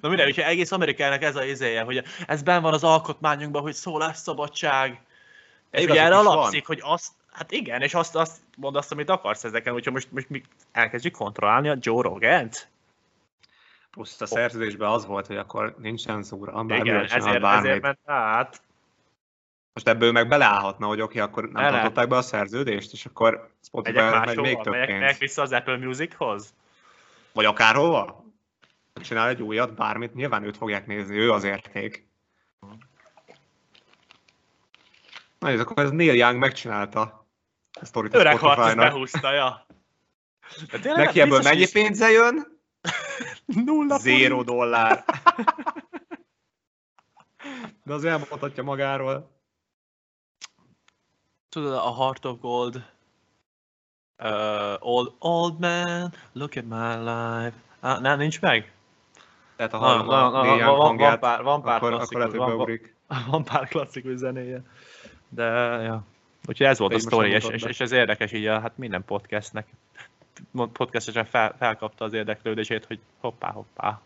Na 0.00 0.08
minden, 0.08 0.26
hogyha 0.26 0.42
egész 0.42 0.72
Amerikának 0.72 1.22
ez 1.22 1.36
a 1.36 1.44
izéje, 1.44 1.82
hogy 1.82 2.04
ez 2.26 2.42
ben 2.42 2.62
van 2.62 2.72
az 2.72 2.84
alkotmányunkban, 2.84 3.62
hogy 3.62 3.74
szólásszabadság. 3.74 5.00
És 5.70 5.84
ugye 5.84 6.02
erre 6.02 6.16
alapszik, 6.16 6.66
van. 6.66 6.76
hogy 6.76 6.92
azt, 6.92 7.12
hát 7.32 7.52
igen, 7.52 7.82
és 7.82 7.94
azt, 7.94 8.16
azt 8.16 8.36
mondd 8.56 8.76
azt, 8.76 8.92
amit 8.92 9.10
akarsz 9.10 9.44
ezeken, 9.44 9.72
hogyha 9.72 9.90
most, 9.90 10.12
most 10.12 10.28
mi 10.28 10.42
elkezdjük 10.72 11.14
kontrollálni 11.14 11.68
a 11.68 11.76
Joe 11.80 12.02
Rogan-t. 12.02 12.68
Plusz 13.90 14.20
a 14.20 14.26
szerződésben 14.26 14.88
az 14.88 15.06
volt, 15.06 15.26
hogy 15.26 15.36
akkor 15.36 15.74
nincsen 15.78 16.22
szóra, 16.22 16.64
igen, 16.68 17.04
ezért, 17.04 17.44
ezért 17.44 17.80
ment 17.82 17.98
át. 18.04 18.62
Most 19.74 19.88
ebből 19.88 20.12
meg 20.12 20.28
beleállhatna, 20.28 20.86
hogy 20.86 21.00
oké, 21.00 21.20
okay, 21.20 21.30
akkor 21.30 21.48
nem 21.48 21.64
Ele. 21.64 21.72
tartották 21.72 22.08
be 22.08 22.16
a 22.16 22.22
szerződést, 22.22 22.92
és 22.92 23.06
akkor 23.06 23.50
Spotify 23.62 23.98
megy 23.98 24.36
még 24.36 24.60
több 24.60 24.72
megyek, 24.72 24.86
pénz. 24.86 25.00
Megyek 25.00 25.18
vissza 25.18 25.42
az 25.42 25.52
Apple 25.52 25.76
Musichoz? 25.76 26.54
Vagy 27.32 27.44
akárhova? 27.44 28.24
Csinál 28.94 29.28
egy 29.28 29.42
újat, 29.42 29.74
bármit, 29.74 30.14
nyilván 30.14 30.44
őt 30.44 30.56
fogják 30.56 30.86
nézni, 30.86 31.16
ő 31.16 31.32
az 31.32 31.44
érték. 31.44 32.06
Na, 35.38 35.48
ez 35.48 35.60
akkor 35.60 35.84
ez 35.84 35.90
Neil 35.90 36.14
Young 36.14 36.38
megcsinálta 36.38 37.26
a 37.80 37.84
sztorit 37.84 38.14
Öreg 38.14 38.42
a 38.42 38.74
behúzta, 38.74 39.32
ja. 39.32 39.66
Neki 40.82 41.20
ebből 41.20 41.42
mennyi 41.42 41.60
is... 41.60 41.72
pénze 41.72 42.10
jön? 42.10 42.60
Nulla 43.66 43.98
Zéro 43.98 44.42
dollár. 44.42 45.04
De 47.84 47.92
az 47.92 48.04
elmondhatja 48.04 48.62
magáról. 48.62 49.33
Tudod, 51.54 51.72
a 51.72 51.92
Heart 51.94 52.24
of 52.24 52.40
Gold. 52.40 52.82
Uh, 54.18 54.76
old, 54.80 55.12
old 55.18 55.60
man, 55.60 56.12
look 56.32 56.56
at 56.56 56.64
my 56.64 56.94
life. 56.96 57.56
Ah, 57.80 58.00
nem, 58.00 58.18
nincs 58.18 58.40
meg? 58.40 58.72
Tehát 59.56 59.72
Na, 59.72 59.78
hallom 59.78 60.06
na, 60.06 60.26
a 60.26 60.30
na, 60.30 60.42
Neil 60.42 60.76
van- 60.76 60.96
van 60.96 61.18
pár- 61.18 61.42
van 61.42 61.62
pár 61.62 61.76
akkor, 61.76 61.92
akkor 61.92 61.92
lehet, 61.92 62.08
klasszikus, 62.08 62.38
van- 62.38 62.56
beugrik. 62.56 62.94
Van 63.30 63.44
pár 63.44 63.68
klasszikus 63.68 64.16
zenéje. 64.16 64.62
De, 65.28 65.44
ja. 65.82 66.02
Úgyhogy 66.48 66.66
ez 66.66 66.78
volt 66.78 66.90
Te 66.90 66.96
a 66.96 67.00
sztori, 67.00 67.30
és, 67.30 67.44
és, 67.44 67.62
és 67.62 67.80
ez 67.80 67.92
érdekes, 67.92 68.32
így 68.32 68.46
a, 68.46 68.60
hát 68.60 68.78
minden 68.78 69.04
podcastnek 69.04 69.66
podcastesen 70.72 71.24
fel, 71.24 71.54
felkapta 71.58 72.04
az 72.04 72.12
érdeklődését, 72.12 72.84
hogy 72.84 72.98
hoppá, 73.20 73.50
hoppá. 73.50 74.00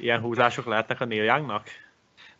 Ilyen 0.00 0.20
húzások 0.20 0.66
lehetnek 0.66 1.00
a 1.00 1.04
Neil 1.04 1.24
Youngnak? 1.24 1.68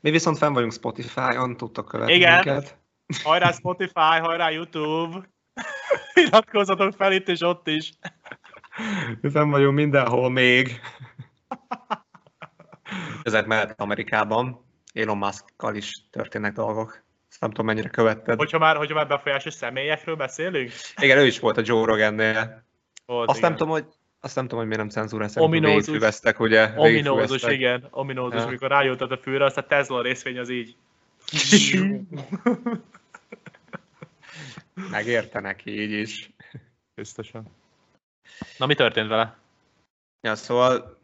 Mi 0.00 0.10
viszont 0.10 0.38
fenn 0.38 0.52
vagyunk 0.52 0.72
Spotify-on, 0.72 1.56
tudtok 1.56 1.86
követni 1.88 2.14
Igen. 2.14 2.34
minket. 2.34 2.77
Hajrá 3.22 3.52
Spotify, 3.52 4.18
hajrá 4.20 4.50
YouTube! 4.50 5.28
Iratkozzatok 6.14 6.92
fel 6.92 7.12
itt 7.12 7.28
és 7.28 7.40
ott 7.40 7.68
is! 7.68 7.90
Fenn 9.32 9.50
vagyunk 9.50 9.74
mindenhol 9.74 10.30
még. 10.30 10.80
Ezek 13.22 13.46
mellett 13.46 13.80
Amerikában 13.80 14.64
Elon 14.92 15.18
Muskkal 15.18 15.74
is 15.74 15.92
történnek 16.10 16.52
dolgok. 16.52 17.02
Ezt 17.30 17.40
nem 17.40 17.50
tudom, 17.50 17.66
mennyire 17.66 17.88
követted. 17.88 18.38
Hogyha 18.38 18.58
már, 18.58 18.76
hogyha 18.76 18.94
már 18.94 19.06
befolyásos 19.06 19.54
személyekről 19.54 20.16
beszélünk? 20.16 20.70
Igen, 20.96 21.18
ő 21.18 21.26
is 21.26 21.38
volt 21.38 21.56
a 21.56 21.62
Joe 21.64 21.84
Rogannél. 21.84 22.64
Volt, 23.06 23.28
Azt 23.28 23.38
igen. 23.38 23.48
nem 23.50 23.58
tudom, 23.58 23.72
hogy 23.72 23.86
azt 24.20 24.34
nem 24.34 24.44
tudom, 24.44 24.58
hogy 24.58 24.68
miért 24.68 24.82
nem 24.82 24.90
cenzúrázták, 25.02 25.42
Ominózus. 25.42 25.74
végigfüvesztek, 25.86 26.40
ugye? 26.40 26.62
Ominózus, 26.76 27.04
végigfüvesztek. 27.04 27.52
igen, 27.52 27.86
ominózus, 27.90 28.40
Ja. 28.40 28.46
amikor 28.46 28.68
rájutott 28.68 29.10
a 29.10 29.18
fűre, 29.18 29.44
azt 29.44 29.56
a 29.56 29.66
Tesla 29.66 30.02
részvény 30.02 30.38
az 30.38 30.50
így. 30.50 30.76
Megérte 34.90 35.40
neki 35.40 35.80
így 35.80 35.90
is. 35.90 36.30
Biztosan. 36.94 37.46
Na, 38.58 38.66
mi 38.66 38.74
történt 38.74 39.08
vele? 39.08 39.38
Ja, 40.20 40.34
szóval 40.34 40.98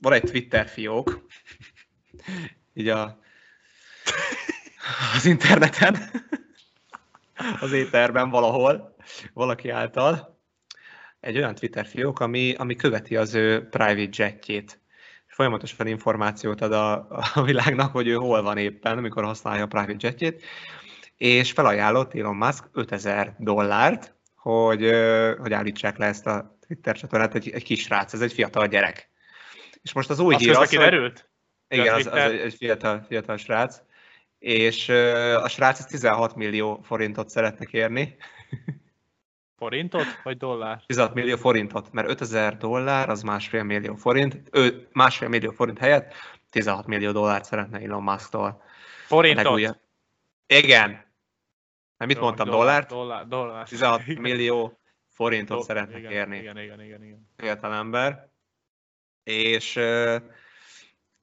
van 0.00 0.12
egy 0.12 0.22
Twitter 0.22 0.68
fiók, 0.68 1.26
így 2.72 2.88
a, 2.88 3.18
az 5.14 5.24
interneten, 5.24 5.96
az 7.60 7.72
éterben 7.72 8.30
valahol, 8.30 8.96
valaki 9.32 9.68
által, 9.68 10.40
egy 11.20 11.36
olyan 11.36 11.54
Twitter 11.54 11.86
fiók, 11.86 12.20
ami, 12.20 12.54
ami 12.54 12.76
követi 12.76 13.16
az 13.16 13.34
ő 13.34 13.68
private 13.68 14.22
jetjét. 14.24 14.80
Folyamatosan 15.34 15.86
információt 15.86 16.60
ad 16.60 16.72
a, 16.72 17.06
a 17.34 17.42
világnak, 17.42 17.92
hogy 17.92 18.06
ő 18.06 18.14
hol 18.14 18.42
van 18.42 18.56
éppen, 18.56 18.98
amikor 18.98 19.24
használja 19.24 19.64
a 19.64 19.66
private 19.66 20.06
jetjét, 20.06 20.42
és 21.16 21.52
felajánlott 21.52 22.14
Elon 22.14 22.36
Musk 22.36 22.64
5000 22.72 23.34
dollárt, 23.38 24.14
hogy, 24.34 24.80
hogy 25.38 25.52
állítsák 25.52 25.96
le 25.96 26.06
ezt 26.06 26.26
a 26.26 26.58
Twitter 26.66 26.96
csatornát, 26.96 27.34
egy, 27.34 27.50
egy 27.50 27.62
kis 27.62 27.82
srác, 27.82 28.12
ez 28.12 28.20
egy 28.20 28.32
fiatal 28.32 28.66
gyerek. 28.66 29.08
És 29.82 29.92
most 29.92 30.10
az 30.10 30.18
új 30.18 30.34
Azt 30.34 30.44
hír 30.44 30.52
az, 30.52 30.58
közben 30.58 30.78
hogy... 30.78 30.88
kiderült? 30.88 31.30
Igen, 31.68 31.94
az, 31.94 32.06
az 32.06 32.12
egy, 32.12 32.38
egy 32.38 32.54
fiatal, 32.54 33.04
fiatal 33.08 33.36
srác. 33.36 33.80
És 34.38 34.88
a 35.42 35.48
srác 35.48 35.78
az 35.78 35.86
16 35.86 36.34
millió 36.34 36.80
forintot 36.82 37.28
szeretne 37.28 37.64
kérni. 37.64 38.16
Forintot 39.56 40.04
vagy 40.22 40.36
dollár? 40.36 40.82
16 40.86 41.14
millió 41.14 41.36
forintot, 41.36 41.92
mert 41.92 42.08
5000 42.08 42.56
dollár 42.56 43.08
az 43.08 43.22
másfél 43.22 43.62
millió 43.62 43.94
forint. 43.94 44.40
Ő 44.52 44.88
másfél 44.92 45.28
millió 45.28 45.50
forint 45.50 45.78
helyett 45.78 46.14
16 46.50 46.86
millió 46.86 47.12
dollárt 47.12 47.44
szeretne 47.44 47.80
Elon 47.80 48.02
Musk-tól. 48.02 48.62
Forintot? 49.06 49.44
legújabb- 49.44 49.80
Igen. 50.46 50.88
Nem 51.96 52.08
mit 52.08 52.16
Jó, 52.16 52.22
mondtam, 52.22 52.46
dollár, 52.48 52.86
dollárt? 52.86 52.88
Dollár, 52.88 53.26
dollár. 53.28 53.68
16 53.68 54.06
Igen. 54.06 54.22
millió 54.22 54.78
forintot 55.08 55.56
Do- 55.56 55.66
szeretne 55.66 55.98
igen, 55.98 56.10
kérni. 56.10 56.36
Igen, 56.36 56.58
igen, 56.58 56.80
igen, 56.80 57.02
igen. 57.04 57.28
fiatal 57.36 57.72
ember, 57.74 58.28
és 59.22 59.76
uh, 59.76 60.16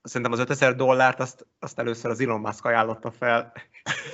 szerintem 0.02 0.32
az 0.32 0.40
5000 0.40 0.76
dollárt 0.76 1.20
azt, 1.20 1.46
azt 1.60 1.80
először 1.80 2.12
az 2.12 2.22
Elon 2.22 2.40
Musk 2.40 2.66
ajánlotta 2.66 3.12
fel, 3.12 3.54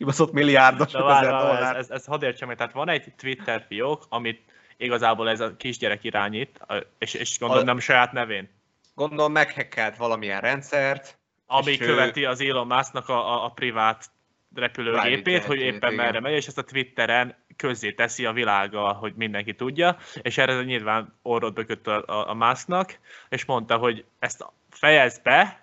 kibaszott 0.00 0.32
milliárdos 0.32 0.92
De 0.92 0.98
5000 0.98 1.30
várj, 1.30 1.44
dollár. 1.46 1.76
ez, 1.76 1.78
ez, 1.78 1.90
ez 1.90 2.04
hadd 2.04 2.24
értsem 2.24 2.48
tehát 2.56 2.72
van 2.72 2.88
egy 2.88 3.12
Twitter 3.16 3.64
fiók, 3.68 4.06
amit 4.08 4.42
igazából 4.76 5.28
ez 5.30 5.40
a 5.40 5.56
kisgyerek 5.56 6.04
irányít, 6.04 6.60
és, 6.98 7.14
és 7.14 7.38
gondolom 7.38 7.62
A- 7.62 7.66
nem 7.66 7.78
saját 7.78 8.12
nevén, 8.12 8.48
Gondolom 8.94 9.32
meghekkelt 9.32 9.96
valamilyen 9.96 10.40
rendszert, 10.40 11.18
ami 11.46 11.70
És 11.70 11.80
ő- 11.80 11.86
követi 11.86 12.24
az 12.24 12.40
Elon 12.40 12.66
Musknak 12.66 13.08
a, 13.08 13.32
a, 13.34 13.44
a 13.44 13.48
privát 13.48 14.10
repülőgépét, 14.54 15.44
hogy 15.44 15.58
éppen 15.60 15.92
igen. 15.92 16.04
merre 16.04 16.20
megy, 16.20 16.32
és 16.32 16.46
ezt 16.46 16.58
a 16.58 16.64
Twitteren 16.64 17.36
közzé 17.56 17.92
teszi 17.92 18.24
a 18.26 18.32
világgal, 18.32 18.92
hogy 18.92 19.12
mindenki 19.16 19.54
tudja, 19.54 19.96
és 20.22 20.38
erre 20.38 20.62
nyilván 20.62 21.18
orrot 21.22 21.54
bökött 21.54 21.86
a, 21.86 22.02
a, 22.06 22.28
a 22.28 22.34
Musknak, 22.34 22.98
és 23.28 23.44
mondta, 23.44 23.76
hogy 23.76 24.04
ezt 24.18 24.46
fejezd 24.70 25.22
be, 25.22 25.59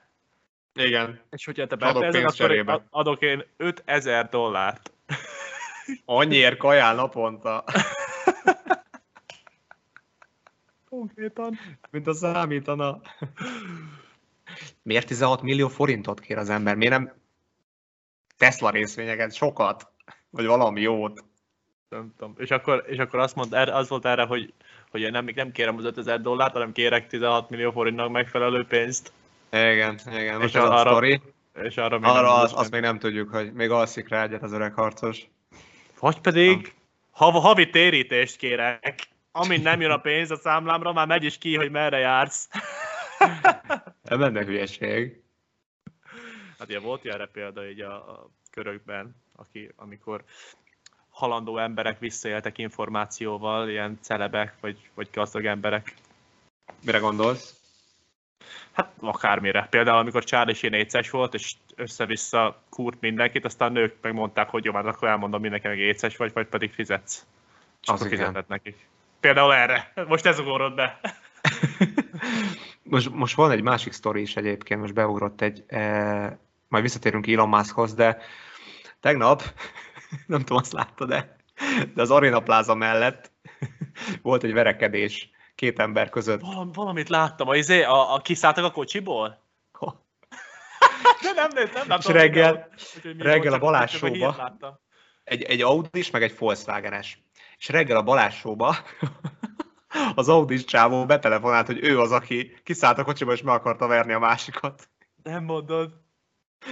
igen, 0.78 1.20
és 1.30 1.46
hogyha 1.46 1.68
te 1.68 1.76
pénzt 1.76 2.16
akkor 2.16 2.34
cserébe. 2.34 2.86
adok 2.90 3.22
én 3.22 3.44
5000 3.58 4.30
dollárt. 4.30 4.92
annyiért 6.06 6.58
kajál 6.58 6.96
naponta, 6.96 7.64
Konkrétan. 10.90 11.60
mint 11.92 12.08
a 12.08 12.14
számítana. 12.14 13.02
Miért 14.82 15.08
16 15.08 15.42
millió 15.42 15.68
forintot 15.68 16.20
kér 16.20 16.38
az 16.38 16.50
ember? 16.50 16.76
Miért 16.76 16.94
nem 16.94 17.14
Tesla 18.38 18.70
részvényeket, 18.70 19.34
sokat? 19.34 19.92
Vagy 20.30 20.46
valami 20.46 20.82
jót? 20.82 21.24
Nem 21.90 22.14
tudom. 22.18 22.34
És 22.38 22.52
akkor, 22.52 22.84
és 22.88 22.98
akkor 22.98 23.20
azt 23.20 23.36
mondta, 23.36 23.58
erre- 23.58 23.76
az 23.76 23.90
volt 23.90 24.06
erre, 24.06 24.24
hogy, 24.24 24.54
hogy 24.90 25.02
én 25.02 25.12
nem, 25.12 25.24
még 25.24 25.36
nem 25.36 25.52
kérem 25.52 25.78
az 25.78 25.84
5000 25.86 26.22
dollárt, 26.22 26.54
hanem 26.54 26.72
kérek 26.72 27.08
16 27.08 27.50
millió 27.50 27.72
forintnak 27.72 28.12
megfelelő 28.12 28.66
pénzt. 28.66 29.12
Igen, 29.52 30.00
igen, 30.08 30.40
most 30.40 30.56
És 30.56 30.60
ez 30.62 30.68
a 30.68 30.80
arra- 30.80 30.90
sztori. 30.92 31.22
És 31.64 31.78
arra 31.78 32.00
még 32.00 32.10
Arra 32.10 32.22
nem 32.44 32.56
azt, 32.56 32.72
még 32.72 32.82
nem 32.82 33.00
tudjuk, 33.00 33.30
hogy 33.30 33.54
még 33.54 33.70
alszik 33.70 34.10
rá 34.10 34.24
egyet 34.24 34.44
az 34.44 34.52
öreg 34.52 34.74
harcos. 34.74 35.28
Vagy 36.00 36.20
pedig 36.20 36.74
hav, 37.12 37.34
havi 37.34 37.70
térítést 37.70 38.36
kérek. 38.36 39.08
Amint 39.32 39.64
nem 39.64 39.82
jön 39.82 39.92
a 39.92 39.98
pénz 39.98 40.32
a 40.32 40.36
számlámra, 40.36 40.94
már 40.94 41.08
megy 41.08 41.24
is 41.24 41.38
ki, 41.38 41.56
hogy 41.56 41.72
merre 41.72 41.98
jársz. 41.98 42.50
Nem 44.10 44.20
lenne 44.20 44.44
hülyeség. 44.46 45.22
Hát 46.60 46.68
ugye 46.68 46.80
volt 46.80 47.04
ilyenre 47.04 47.26
példa 47.26 47.70
így 47.70 47.82
a, 47.82 47.94
a 47.94 48.30
körökben, 48.52 49.16
aki, 49.36 49.72
amikor 49.76 50.24
halandó 51.10 51.58
emberek 51.58 52.00
visszaéltek 52.00 52.58
információval, 52.58 53.70
ilyen 53.70 54.00
celebek 54.02 54.56
vagy, 54.60 54.90
vagy 54.94 55.10
gazdag 55.14 55.46
emberek. 55.46 55.94
Mire 56.86 56.98
gondolsz? 56.98 57.57
Hát 58.72 58.92
akármire. 59.00 59.68
Például 59.70 59.98
amikor 59.98 60.24
Charlie 60.24 60.54
Sheen 60.54 60.74
éces 60.74 61.10
volt, 61.10 61.34
és 61.34 61.54
össze-vissza 61.76 62.62
kúrt 62.70 63.02
mindenkit, 63.02 63.46
aztán 63.46 63.72
nők 63.72 63.96
megmondták, 64.02 64.50
hogy 64.50 64.66
jó, 64.66 64.72
már 64.72 64.88
akkor 64.88 65.08
elmondom 65.08 65.42
mindenki, 65.42 65.68
meg 65.68 65.80
éces 65.80 66.18
vagy, 66.18 66.34
vagy 66.34 66.48
pedig 66.48 66.74
fizetsz. 66.74 67.26
És 67.82 67.88
Az 67.88 68.08
fizetett 68.08 68.48
nekik. 68.48 68.88
Például 69.20 69.54
erre. 69.54 69.94
Most 70.08 70.26
ez 70.26 70.40
ugorott 70.40 70.76
be. 70.76 71.00
most, 72.84 73.10
most 73.10 73.36
van 73.36 73.52
egy 73.52 73.62
másik 73.62 73.94
sztori 73.94 74.22
is 74.22 74.36
egyébként, 74.36 74.82
most 74.82 74.94
beugrott 74.94 75.42
egy, 75.42 75.64
e, 75.68 76.40
majd 76.68 76.84
visszatérünk 76.84 77.28
Elon 77.28 77.50
Muskhoz, 77.50 77.94
de 77.94 78.18
tegnap, 79.00 79.44
nem 80.26 80.40
tudom, 80.40 80.58
azt 80.58 80.74
láttad 80.74 81.08
de, 81.08 81.36
de 81.94 82.02
az 82.02 82.12
Arena 82.12 82.40
Plaza 82.40 82.76
mellett 82.76 83.32
volt 84.22 84.44
egy 84.44 84.54
verekedés 84.54 85.30
két 85.58 85.80
ember 85.80 86.10
között. 86.10 86.42
Valami, 86.42 86.72
valamit 86.74 87.10
láttam, 87.10 87.48
a, 87.48 87.56
izé, 87.56 87.84
a, 87.84 88.14
a 88.14 88.18
kiszálltak 88.18 88.64
a 88.64 88.72
kocsiból? 88.72 89.46
De 91.24 91.32
nem, 91.36 91.50
nem, 91.54 91.70
nem 91.74 91.88
látom. 91.88 92.16
És 92.16 92.22
reggel- 92.22 92.70
mi 93.04 93.22
reggel 93.22 93.54
a 93.54 93.58
Balázs. 93.58 94.04
Egy, 95.24 95.42
egy 95.42 95.62
Audis, 95.62 96.12
meg 96.12 96.24
egy 96.24 96.38
Volkswagen-es. 96.38 97.24
És 97.58 97.70
reggel 97.70 97.98
a 97.98 98.04
Balázs 98.04 98.46
az 100.16 100.30
Audis 100.30 100.66
csávó 100.66 101.06
betelefonált, 101.06 101.66
hogy 101.66 101.84
ő 101.84 102.00
az, 102.00 102.12
aki 102.12 102.60
kiszállt 102.64 102.98
a 102.98 103.04
kocsiba, 103.04 103.34
és 103.34 103.42
meg 103.42 103.56
akarta 103.56 103.88
verni 103.88 104.14
a 104.14 104.20
másikat. 104.20 104.90
Nem 105.24 105.44
mondod. 105.44 105.94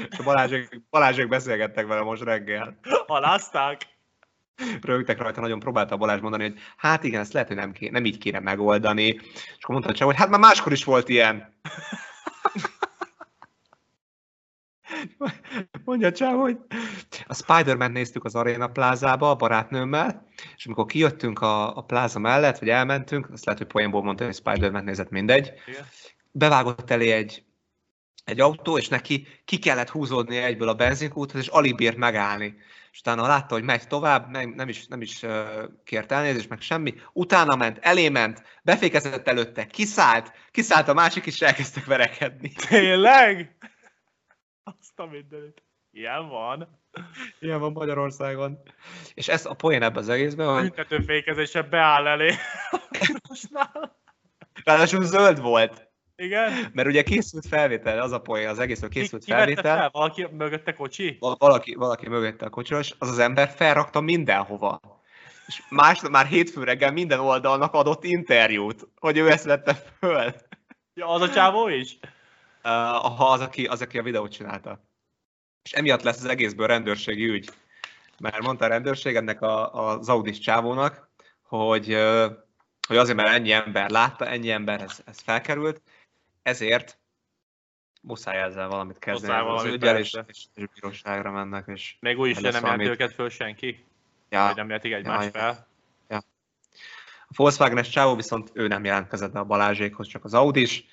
És 0.10 0.18
a 0.18 0.24
Balázsék, 0.24 0.82
Balázsék 0.90 1.28
beszélgettek 1.28 1.88
vele 1.88 2.02
most 2.02 2.22
reggel. 2.22 2.80
Alázták? 3.06 3.95
Rögtek 4.82 5.18
rajta, 5.18 5.42
nagyon 5.42 5.60
próbálta 5.60 5.94
a 5.94 5.98
Balázs 5.98 6.22
mondani, 6.22 6.44
hogy 6.44 6.60
hát 6.78 7.04
igen, 7.04 7.22
ezt 7.22 7.34
lehet, 7.34 7.48
hogy 7.48 7.58
nem, 7.58 7.72
ké, 7.72 7.90
nem 7.90 8.06
így 8.06 8.18
kéne 8.18 8.40
megoldani. 8.40 9.06
És 9.34 9.58
akkor 9.62 9.76
mondta 9.76 9.94
csak, 9.94 10.08
hogy 10.08 10.16
hát 10.16 10.30
már 10.30 10.40
máskor 10.40 10.72
is 10.72 10.84
volt 10.84 11.10
ilyen. 11.10 11.54
Mondja 15.86 16.12
csak, 16.12 16.42
hogy 16.42 16.58
a 17.28 17.34
Spider-Man 17.34 17.92
néztük 17.92 18.24
az 18.24 18.36
Arena 18.36 18.68
plázába 18.68 19.30
a 19.30 19.36
barátnőmmel, 19.36 20.28
és 20.56 20.66
amikor 20.66 20.86
kijöttünk 20.86 21.42
a, 21.42 21.78
a 21.78 21.82
pláza 21.82 22.20
mellett, 22.20 22.60
vagy 22.60 22.70
elmentünk, 22.70 23.30
azt 23.32 23.46
lehet, 23.46 23.62
hogy 23.62 23.72
poénból 23.72 24.04
mondta, 24.04 24.26
hogy 24.26 24.36
Spider-Man 24.36 24.84
nézett, 24.84 25.10
mindegy. 25.10 25.54
Igen. 25.68 25.86
bevágott 26.32 26.92
elé 26.92 27.12
egy, 27.12 27.44
egy 28.26 28.40
autó, 28.40 28.78
és 28.78 28.88
neki 28.88 29.28
ki 29.46 29.60
kellett 29.60 29.90
húzódni 29.90 30.38
egyből 30.38 30.68
a 30.68 30.74
benzinkúthoz, 30.74 31.42
és 31.42 31.48
alig 31.48 31.76
bírt 31.76 31.98
megállni. 31.98 32.56
És 32.92 33.00
utána 33.00 33.28
látta, 33.28 33.54
hogy 33.54 33.64
megy 33.64 33.88
tovább, 33.88 34.30
nem, 34.30 34.50
nem 34.50 34.70
is, 34.70 34.88
nem 34.88 35.02
is 35.02 35.24
uh, 35.24 35.64
kért 35.84 36.12
elnézést, 36.12 36.50
meg 36.50 36.62
semmi. 36.62 36.94
Utána 37.14 37.56
ment, 37.56 37.78
elé 37.82 38.10
ment, 38.10 38.44
befékezett 38.64 39.28
előtte, 39.28 39.66
kiszállt, 39.66 40.32
kiszállt 40.52 40.88
a 40.88 40.94
másik, 40.94 41.26
és 41.26 41.42
elkezdtek 41.42 41.86
verekedni. 41.86 42.52
Tényleg? 42.70 43.56
Azt 44.80 45.00
a 45.00 45.06
mindenit. 45.06 45.64
Ilyen 45.92 46.30
van. 46.30 46.80
Ilyen 47.40 47.60
van 47.60 47.72
Magyarországon. 47.72 48.60
És 49.14 49.28
ez 49.28 49.46
a 49.46 49.54
poén 49.54 49.84
ebben 49.84 49.98
az 49.98 50.10
egészben, 50.10 50.54
hogy 50.54 50.62
Büntetőfékezése 50.62 51.62
beáll 51.62 52.08
elé. 52.08 52.34
ráadásul 54.64 55.04
zöld 55.04 55.42
volt. 55.42 55.85
Igen? 56.18 56.70
Mert 56.74 56.88
ugye 56.88 57.04
készült 57.04 57.48
felvétel, 57.48 58.02
az 58.02 58.12
a 58.12 58.22
poén, 58.22 58.48
az 58.48 58.60
egészről 58.60 58.90
Ki, 58.90 59.00
készült 59.00 59.24
ki 59.24 59.32
vette 59.32 59.44
felvétel. 59.44 59.78
fel? 59.78 59.90
Valaki 59.92 60.28
mögötte 60.32 60.74
kocsi? 60.74 61.18
Val- 61.20 61.40
valaki, 61.40 61.76
valaki 61.76 62.10
mögötte 62.10 62.46
a 62.52 62.62
és 62.62 62.94
az 62.98 63.10
az 63.10 63.20
ember 63.20 63.50
felrakta 63.50 64.02
mindenhova. 64.02 64.80
És 65.48 65.62
másnap 65.70 66.12
már 66.12 66.26
hétfő 66.26 66.64
reggel 66.64 66.92
minden 66.92 67.20
oldalnak 67.20 67.74
adott 67.74 68.04
interjút, 68.04 68.88
hogy 69.00 69.18
ő 69.18 69.32
ezt 69.32 69.46
vette 69.46 69.74
föl. 70.00 70.36
Ja, 70.94 71.08
az 71.08 71.22
a 71.22 71.30
csávó 71.30 71.68
is? 71.68 71.98
Uh, 72.64 72.72
ha 73.18 73.32
az 73.32 73.42
aki, 73.42 73.66
az, 73.66 73.82
aki 73.82 73.98
a 73.98 74.04
videót 74.04 74.32
csinálta. 74.32 74.84
És 75.64 75.72
emiatt 75.72 76.02
lesz 76.02 76.18
az 76.18 76.26
egészből 76.26 76.68
rendőrségi 76.68 77.28
ügy. 77.28 77.50
Mert 78.20 78.42
mondta 78.42 78.66
a 78.66 78.68
rendőrség 78.68 79.16
ennek 79.16 79.42
a, 79.42 79.74
az 79.74 80.10
Audis 80.10 80.40
csávónak, 80.40 81.10
hogy, 81.42 81.98
hogy 82.88 82.98
azért, 82.98 83.18
mert 83.18 83.30
ennyi 83.30 83.52
ember 83.52 83.90
látta, 83.90 84.28
ennyi 84.28 84.52
ember 84.52 84.82
ez, 84.82 85.02
ez 85.06 85.20
felkerült, 85.20 85.82
ezért 86.46 87.00
muszáj 88.02 88.42
ezzel 88.42 88.68
valamit 88.68 89.00
kezdeni. 89.00 89.34
Muszáj 89.34 89.40
ezzel 89.42 89.54
az 89.56 89.62
valamit, 89.62 89.82
ügyel, 89.84 89.98
és, 89.98 90.18
és, 90.28 90.46
és 90.54 90.68
bíróságra 90.74 91.32
mennek, 91.32 91.68
és 91.68 91.96
Még 92.00 92.20
úgy 92.20 92.30
is, 92.30 92.40
lesz 92.40 92.54
nem 92.54 92.64
jelent 92.64 92.78
valamit. 92.78 93.02
őket 93.02 93.14
föl 93.14 93.30
senki. 93.30 93.86
ja, 94.30 94.46
Vagy 94.46 94.56
nem 94.56 94.66
jelentik 94.66 94.94
egymást 94.94 95.34
Ja, 95.34 95.40
fel. 95.40 95.68
A 97.28 97.34
Volkswagen-es 97.36 97.90
csávó 97.90 98.16
viszont 98.16 98.52
ő 98.54 98.68
nem 98.68 98.84
jelentkezett 98.84 99.32
be 99.32 99.40
a 99.40 99.44
Balázsékhoz, 99.44 100.08
csak 100.08 100.24
az 100.24 100.34
Audis. 100.34 100.86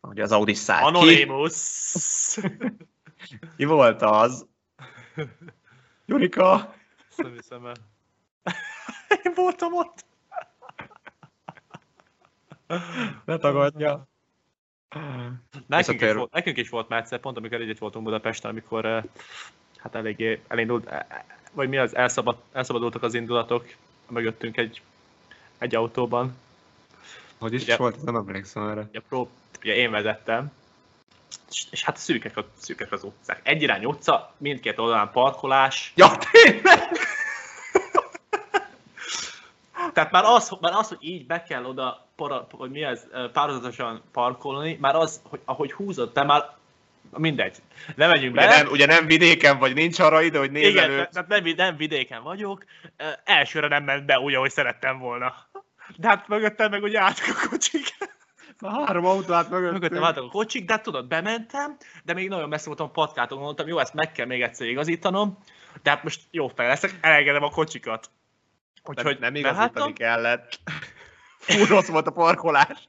Ugye 0.00 0.22
az 0.22 0.32
Audis 0.32 0.58
szállt 0.58 0.82
ki. 0.82 0.86
Anonymous. 0.96 2.36
Ki 3.56 3.64
volt 3.74 4.02
az? 4.02 4.46
Jurika? 6.06 6.74
Ezt 7.08 7.22
nem 7.22 7.32
hiszem 7.32 7.66
el. 7.66 7.74
Én 9.24 9.32
voltam 9.34 9.72
ott. 9.74 10.04
Ne 13.24 13.36
tagadja. 13.36 14.08
Nekünk 15.66 16.00
is, 16.00 16.12
volt, 16.12 16.32
nekünk 16.32 16.56
is 16.56 16.68
volt 16.68 16.88
már 16.88 17.00
egyszer, 17.00 17.18
pont 17.18 17.36
amikor 17.36 17.60
együtt 17.60 17.78
voltunk 17.78 18.04
Budapesten, 18.04 18.50
amikor 18.50 18.84
eh, 18.84 19.02
hát 19.76 19.94
eléggé 19.94 20.40
elindult, 20.48 20.86
eh, 20.86 21.00
vagy 21.52 21.68
mi 21.68 21.76
az, 21.76 21.96
elszabad, 21.96 22.36
elszabadultak 22.52 23.02
az 23.02 23.14
indulatok 23.14 23.74
mögöttünk 24.08 24.56
egy, 24.56 24.82
egy 25.58 25.74
autóban. 25.74 26.36
Hogy 27.38 27.54
is 27.54 27.62
Ugye- 27.62 27.76
volt, 27.76 28.02
nem 28.02 28.16
emlékszem 28.16 28.68
erre. 28.68 28.80
Ugye, 28.80 29.00
pró, 29.08 29.30
ugye 29.60 29.74
én 29.74 29.90
vezettem, 29.90 30.52
és, 31.50 31.66
és 31.70 31.84
hát 31.84 31.96
szűkek, 31.96 32.36
a, 32.36 32.46
szűkek 32.58 32.92
az 32.92 33.02
utcák. 33.02 33.40
Egy 33.42 33.62
irány 33.62 33.84
utca, 33.84 34.34
mindkét 34.36 34.78
oldalán 34.78 35.10
parkolás, 35.10 35.92
Ja, 35.96 36.18
tényleg? 36.30 36.80
Tehát 39.94 40.10
már 40.10 40.24
az, 40.24 40.56
már 40.60 40.72
az, 40.72 40.88
hogy 40.88 40.98
így 41.00 41.26
be 41.26 41.42
kell 41.42 41.64
oda, 41.64 42.06
para, 42.16 42.46
hogy 42.50 42.70
mi 42.70 42.82
ez, 42.82 43.06
párhuzatosan 43.32 44.02
parkolni, 44.12 44.76
már 44.80 44.94
az, 44.96 45.20
hogy 45.28 45.40
ahogy 45.44 45.72
húzod, 45.72 46.12
te 46.12 46.22
már 46.22 46.54
mindegy. 47.16 47.56
Nem 47.96 48.08
megyünk 48.10 48.32
Ugye 48.36 48.46
bele. 48.46 48.62
nem, 48.62 48.72
ugye 48.72 48.86
nem 48.86 49.06
vidéken 49.06 49.58
vagy, 49.58 49.74
nincs 49.74 49.98
arra 49.98 50.22
idő, 50.22 50.38
hogy 50.38 50.54
Igen, 50.54 50.62
nézelőt. 50.72 51.10
tehát 51.10 51.28
nem, 51.28 51.44
nem 51.56 51.76
vidéken 51.76 52.22
vagyok. 52.22 52.64
Elsőre 53.24 53.68
nem 53.68 53.84
ment 53.84 54.06
be 54.06 54.18
úgy, 54.18 54.34
ahogy 54.34 54.50
szerettem 54.50 54.98
volna. 54.98 55.34
De 55.96 56.08
hát 56.08 56.28
mögöttem 56.28 56.70
meg 56.70 56.82
ugye 56.82 57.00
álltak 57.00 57.26
a 57.44 57.48
kocsik. 57.48 57.96
Három 58.86 59.04
autó 59.06 59.32
át 59.32 59.50
Mögöttem 59.50 59.72
mögöttünk. 59.72 60.04
álltak 60.04 60.24
a 60.24 60.28
kocsik, 60.28 60.64
de 60.64 60.72
hát 60.72 60.82
tudod, 60.82 61.06
bementem, 61.06 61.76
de 62.04 62.12
még 62.12 62.28
nagyon 62.28 62.48
messze 62.48 62.66
voltam 62.66 62.86
a 62.86 62.90
patkától, 62.90 63.38
mondtam, 63.38 63.66
jó, 63.66 63.78
ezt 63.78 63.94
meg 63.94 64.12
kell 64.12 64.26
még 64.26 64.42
egyszer 64.42 64.66
igazítanom, 64.66 65.38
de 65.82 65.90
hát 65.90 66.02
most 66.02 66.20
jó 66.30 66.48
fel 66.48 66.66
leszek, 66.66 66.98
elengedem 67.00 67.42
a 67.42 67.50
kocsikat. 67.50 68.10
Nem, 68.84 68.96
Úgyhogy 68.96 69.18
nem 69.18 69.34
igazítani 69.34 69.92
kellett. 69.92 70.58
Fú, 71.38 71.64
rossz 71.64 71.88
volt 71.88 72.06
a 72.06 72.10
parkolás. 72.10 72.88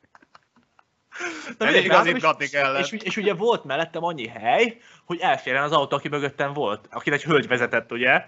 de 1.57 1.65
Nem 1.65 1.83
igazítgatni 1.83 2.43
és- 2.43 2.51
kellett. 2.51 2.91
És, 2.91 2.91
és 2.91 3.17
ugye 3.17 3.33
volt 3.33 3.63
mellettem 3.63 4.03
annyi 4.03 4.27
hely, 4.27 4.77
hogy 5.05 5.19
elférjen 5.19 5.63
az 5.63 5.71
autó, 5.71 5.95
aki 5.95 6.07
mögöttem 6.07 6.53
volt, 6.53 6.87
akit 6.91 7.13
egy 7.13 7.23
hölgy 7.23 7.47
vezetett, 7.47 7.91
ugye? 7.91 8.25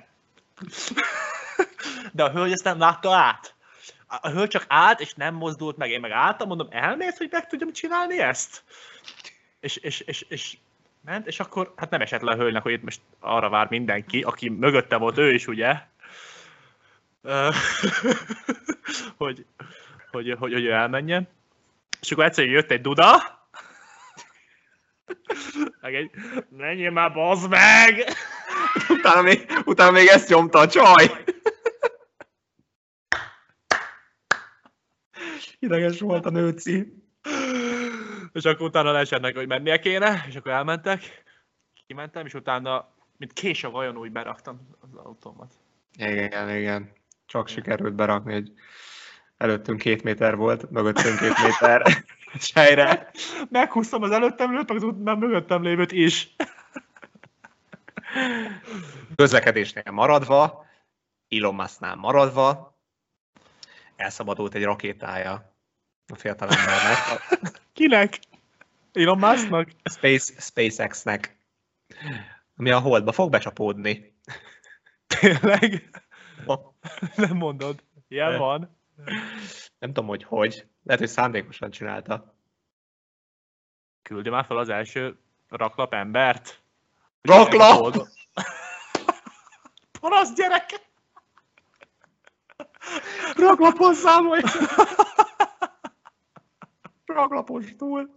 De 2.11 2.23
a 2.23 2.29
hölgy 2.31 2.51
ezt 2.51 2.63
nem 2.63 2.79
látta 2.79 3.15
át. 3.15 3.55
A 4.07 4.29
hölgy 4.29 4.49
csak 4.49 4.65
állt, 4.67 4.99
és 4.99 5.13
nem 5.13 5.35
mozdult 5.35 5.77
meg. 5.77 5.89
Én 5.89 5.99
meg 5.99 6.11
álltam, 6.11 6.47
mondom, 6.47 6.67
elmész, 6.71 7.17
hogy 7.17 7.27
meg 7.31 7.47
tudjam 7.47 7.71
csinálni 7.73 8.19
ezt? 8.19 8.63
És, 9.59 9.75
és, 9.75 9.99
és, 9.99 10.25
és 10.29 10.57
ment, 11.05 11.27
és 11.27 11.39
akkor 11.39 11.73
hát 11.75 11.89
nem 11.89 12.01
esett 12.01 12.21
le 12.21 12.31
a 12.31 12.35
hölgynek, 12.35 12.61
hogy 12.63 12.71
itt 12.71 12.83
most 12.83 13.01
arra 13.19 13.49
vár 13.49 13.67
mindenki, 13.69 14.21
aki 14.21 14.49
mögötte 14.49 14.95
volt 14.95 15.17
ő 15.17 15.33
is, 15.33 15.47
ugye? 15.47 15.73
Hogy, 19.17 19.45
hogy, 20.11 20.35
hogy, 20.39 20.53
hogy 20.53 20.63
ő 20.63 20.71
elmenjen. 20.71 21.27
És 22.01 22.11
akkor 22.11 22.23
egyszerűen 22.23 22.53
jött 22.53 22.71
egy 22.71 22.81
duda, 22.81 23.37
meg 25.81 25.95
egy, 25.95 26.11
menjél 26.49 26.91
már, 26.91 27.13
bazd 27.13 27.49
meg! 27.49 28.03
Utána 28.89 29.21
még, 29.21 29.61
utána 29.65 29.91
még 29.91 30.07
ezt 30.07 30.29
nyomta 30.29 30.59
a 30.59 30.67
csaj. 30.67 31.23
Ideges 35.59 35.99
volt 35.99 36.25
a 36.25 36.29
nőci. 36.29 37.03
És 38.33 38.43
akkor 38.43 38.67
utána 38.67 38.91
leesetnek, 38.91 39.35
hogy 39.35 39.47
mennie 39.47 39.79
kéne, 39.79 40.25
és 40.27 40.35
akkor 40.35 40.51
elmentek. 40.51 41.23
Kimentem, 41.87 42.25
és 42.25 42.33
utána, 42.33 42.93
mint 43.17 43.33
kés 43.33 43.63
a 43.63 43.69
vajon, 43.69 43.97
úgy 43.97 44.11
beraktam 44.11 44.69
az 44.79 44.95
autómat. 44.95 45.53
Igen, 45.97 46.55
igen. 46.55 46.91
Csak 47.27 47.47
sikerült 47.47 47.95
berakni, 47.95 48.33
hogy 48.33 48.51
előttünk 49.37 49.79
két 49.79 50.03
méter 50.03 50.35
volt, 50.35 50.69
mögöttünk 50.69 51.19
két 51.19 51.43
méter. 51.43 51.81
És 52.33 52.51
helyre. 52.53 53.11
Meghúztam 53.49 54.03
az 54.03 54.11
előttem 54.11 54.53
lőtt, 54.53 54.67
meg 54.67 54.77
az 54.77 54.83
ut- 54.83 55.03
már 55.03 55.15
mögöttem 55.15 55.63
lévőt 55.63 55.91
is. 55.91 56.35
Közlekedésnél 59.15 59.91
maradva, 59.91 60.65
Elon 61.29 61.55
Musknál 61.55 61.95
maradva, 61.95 62.77
elszabadult 63.95 64.53
egy 64.53 64.63
rakétája 64.63 65.55
a 66.07 66.15
fiatalembernek, 66.15 66.97
a 67.29 67.37
Kinek? 67.73 68.19
Elon 68.93 69.17
Musknak? 69.17 69.69
Space, 69.83 70.33
SpaceX-nek, 70.39 71.37
ami 72.55 72.71
a 72.71 72.79
holdba 72.79 73.11
fog 73.11 73.31
becsapódni. 73.31 74.19
Tényleg? 75.07 75.89
Nem 77.15 77.37
mondod. 77.37 77.83
Ilyen 78.07 78.31
De. 78.31 78.37
van. 78.37 78.77
Nem 79.79 79.93
tudom, 79.93 80.07
hogy 80.07 80.23
hogy. 80.23 80.67
Lehet, 80.83 81.01
hogy 81.01 81.09
szándékosan 81.09 81.71
csinálta. 81.71 82.35
Küldje 84.01 84.31
már 84.31 84.45
fel 84.45 84.57
az 84.57 84.69
első 84.69 85.19
raklap 85.49 85.93
embert. 85.93 86.61
Raklap! 87.21 87.95
Parasz 89.99 90.33
gyerek! 90.33 90.65
Raklapozzál 93.35 94.21
majd! 94.21 94.45
Raklapos 97.05 97.75
túl. 97.75 98.13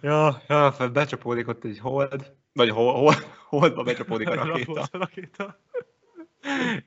Ja, 0.00 0.42
ja, 0.48 0.74
becsapódik 0.92 1.48
ott 1.48 1.64
egy 1.64 1.78
hold, 1.78 2.34
vagy 2.52 2.70
hol, 2.70 2.92
hol, 2.92 3.14
holdba 3.48 3.82
becsapódik 3.82 4.28
a 4.28 4.34
rakéta. 4.34 4.88
rakéta. 4.90 5.60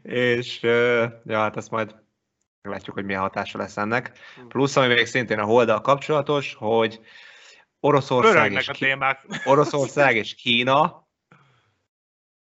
És 0.01 0.61
ja, 1.23 1.39
hát 1.39 1.57
ezt 1.57 1.71
majd 1.71 1.95
meglátjuk, 2.61 2.95
hogy 2.95 3.05
milyen 3.05 3.21
hatása 3.21 3.57
lesz 3.57 3.77
ennek. 3.77 4.19
Plusz, 4.47 4.75
ami 4.75 4.93
még 4.93 5.05
szintén 5.05 5.39
a 5.39 5.45
holddal 5.45 5.81
kapcsolatos, 5.81 6.53
hogy 6.53 7.01
Oroszország 7.79 8.51
és, 8.51 8.67
Ki-. 8.67 8.95
Oroszország 9.45 10.15
és 10.15 10.35
Kína 10.35 11.07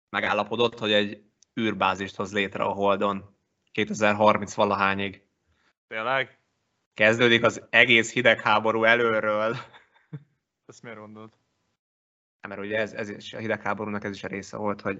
megállapodott, 0.08 0.78
hogy 0.78 0.92
egy 0.92 1.22
űrbázist 1.60 2.16
hoz 2.16 2.32
létre 2.32 2.64
a 2.64 2.72
Holdon 2.72 3.38
2030 3.72 4.54
valahányig. 4.54 5.26
Tényleg? 5.86 6.40
Kezdődik 6.94 7.44
az 7.44 7.66
egész 7.70 8.12
hidegháború 8.12 8.84
előről. 8.84 9.56
Ezt 10.66 10.82
miért 10.82 10.98
mondod? 10.98 11.32
Mert 12.48 12.60
ugye 12.60 12.78
ez, 12.78 12.92
ez 12.92 13.08
is 13.08 13.34
a 13.34 13.38
hidegháborúnak 13.38 14.04
ez 14.04 14.14
is 14.14 14.24
a 14.24 14.28
része 14.28 14.56
volt, 14.56 14.80
hogy 14.80 14.98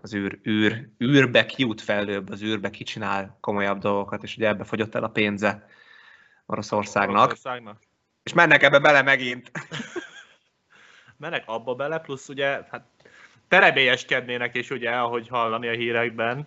az 0.00 0.14
űr, 0.14 0.38
űr, 0.46 0.88
űrbe 1.04 1.46
kijut 1.46 1.80
fejlőbb, 1.80 2.30
az 2.30 2.42
űrbe 2.42 2.70
kicsinál 2.70 3.38
komolyabb 3.40 3.78
dolgokat, 3.78 4.22
és 4.22 4.36
ugye 4.36 4.48
ebbe 4.48 4.64
fogyott 4.64 4.94
el 4.94 5.04
a 5.04 5.08
pénze 5.08 5.68
Oroszországnak. 6.46 7.24
Oroszországnak? 7.24 7.78
És 8.22 8.32
mennek 8.32 8.62
ebbe 8.62 8.78
bele 8.78 9.02
megint. 9.02 9.50
mennek 11.16 11.42
abba 11.46 11.74
bele, 11.74 11.98
plusz 11.98 12.28
ugye, 12.28 12.60
hát 12.70 12.84
terebélyeskednének 13.48 14.54
is 14.54 14.70
ugye, 14.70 14.90
ahogy 14.90 15.28
hallani 15.28 15.68
a 15.68 15.72
hírekben. 15.72 16.46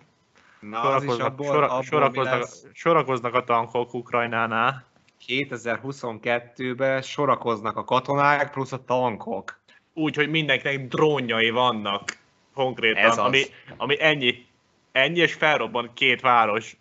Na, 0.60 0.80
az 0.80 1.02
is 1.02 1.10
sorakoznak, 1.10 1.26
abból, 1.26 1.46
sora, 1.46 1.66
abból 1.66 1.82
sorakoznak, 1.82 2.48
sorakoznak 2.72 3.34
a 3.34 3.44
tankok 3.44 3.94
Ukrajnánál. 3.94 4.84
2022-ben 5.26 7.02
sorakoznak 7.02 7.76
a 7.76 7.84
katonák 7.84 8.50
plusz 8.50 8.72
a 8.72 8.84
tankok. 8.84 9.60
Úgy, 9.94 10.16
hogy 10.16 10.30
mindenkinek 10.30 10.86
drónjai 10.88 11.50
vannak 11.50 12.20
konkrétan, 12.54 13.02
Ez 13.02 13.10
az. 13.10 13.24
ami, 13.24 13.42
ami 13.76 13.96
ennyi, 14.02 14.46
ennyi 14.92 15.18
és 15.18 15.34
felrobban 15.34 15.90
két 15.94 16.20
város. 16.20 16.76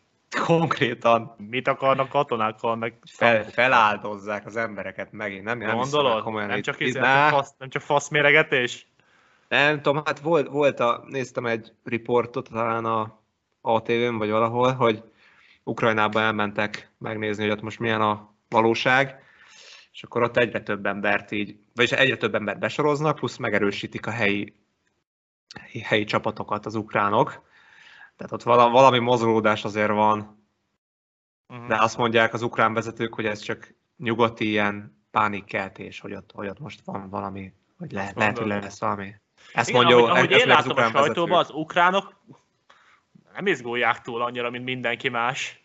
Konkrétan 0.45 1.35
Mit 1.49 1.67
akarnak 1.67 2.09
katonákkal, 2.09 2.75
meg 2.75 2.93
fel, 3.11 3.43
feláldozzák 3.43 4.45
az 4.45 4.55
embereket 4.55 5.11
megint. 5.11 5.43
Nem, 5.43 5.57
nem 5.57 5.75
gondolod? 5.75 6.23
komolyan 6.23 6.47
Nem 6.47 6.61
csak, 6.61 6.79
itt- 6.79 6.87
izé, 6.87 6.99
nem, 6.99 7.29
csak 7.29 7.39
fasz, 7.39 7.53
nem 7.57 7.69
csak 7.69 7.81
faszméregetés? 7.81 8.85
Nem 9.47 9.81
tudom, 9.81 10.01
hát 10.05 10.19
volt, 10.19 10.47
volt 10.47 10.79
a, 10.79 11.03
néztem 11.07 11.45
egy 11.45 11.71
riportot 11.83 12.49
talán 12.49 12.85
a 12.85 13.19
ATV-n 13.61 14.17
vagy 14.17 14.29
valahol, 14.29 14.73
hogy 14.73 15.03
Ukrajnába 15.63 16.21
elmentek 16.21 16.91
megnézni, 16.97 17.43
hogy 17.43 17.51
ott 17.51 17.61
most 17.61 17.79
milyen 17.79 18.01
a 18.01 18.33
valóság, 18.49 19.23
és 19.93 20.03
akkor 20.03 20.23
ott 20.23 20.37
egyre 20.37 20.61
több 20.61 20.85
embert 20.85 21.31
így, 21.31 21.57
vagyis 21.75 21.91
egyre 21.91 22.17
több 22.17 22.35
embert 22.35 22.59
besoroznak, 22.59 23.15
plusz 23.15 23.37
megerősítik 23.37 24.05
a 24.05 24.11
helyi, 24.11 24.53
helyi, 25.83 26.03
csapatokat 26.03 26.65
az 26.65 26.75
ukránok. 26.75 27.49
Tehát 28.15 28.31
ott 28.31 28.43
vala, 28.43 28.69
valami 28.69 28.99
mozgolódás 28.99 29.63
azért 29.63 29.91
van, 29.91 30.41
Uh-huh. 31.51 31.67
de 31.67 31.75
azt 31.75 31.97
mondják 31.97 32.33
az 32.33 32.41
ukrán 32.41 32.73
vezetők, 32.73 33.13
hogy 33.13 33.25
ez 33.25 33.39
csak 33.39 33.73
nyugati 33.97 34.47
ilyen 34.47 35.03
pánikkeltés, 35.11 35.99
hogy 35.99 36.13
ott, 36.13 36.31
hogy 36.33 36.47
ott 36.47 36.59
most 36.59 36.81
van 36.85 37.09
valami, 37.09 37.53
hogy 37.77 37.91
le, 37.91 38.01
Azt 38.01 38.15
lehet, 38.15 38.37
hogy 38.37 38.47
lesz 38.47 38.79
valami. 38.79 39.15
Ezt 39.53 39.69
Igen, 39.69 39.81
mondja, 39.81 39.97
ahogy, 39.97 40.17
ahogy 40.17 40.31
én 40.31 40.47
látom 40.47 40.69
a 40.69 40.71
ukrán 40.71 40.91
sajtóban, 40.91 41.39
az 41.39 41.49
ukránok 41.49 42.21
nem 43.33 43.47
izgulják 43.47 44.01
túl 44.01 44.21
annyira, 44.21 44.49
mint 44.49 44.63
mindenki 44.63 45.09
más. 45.09 45.61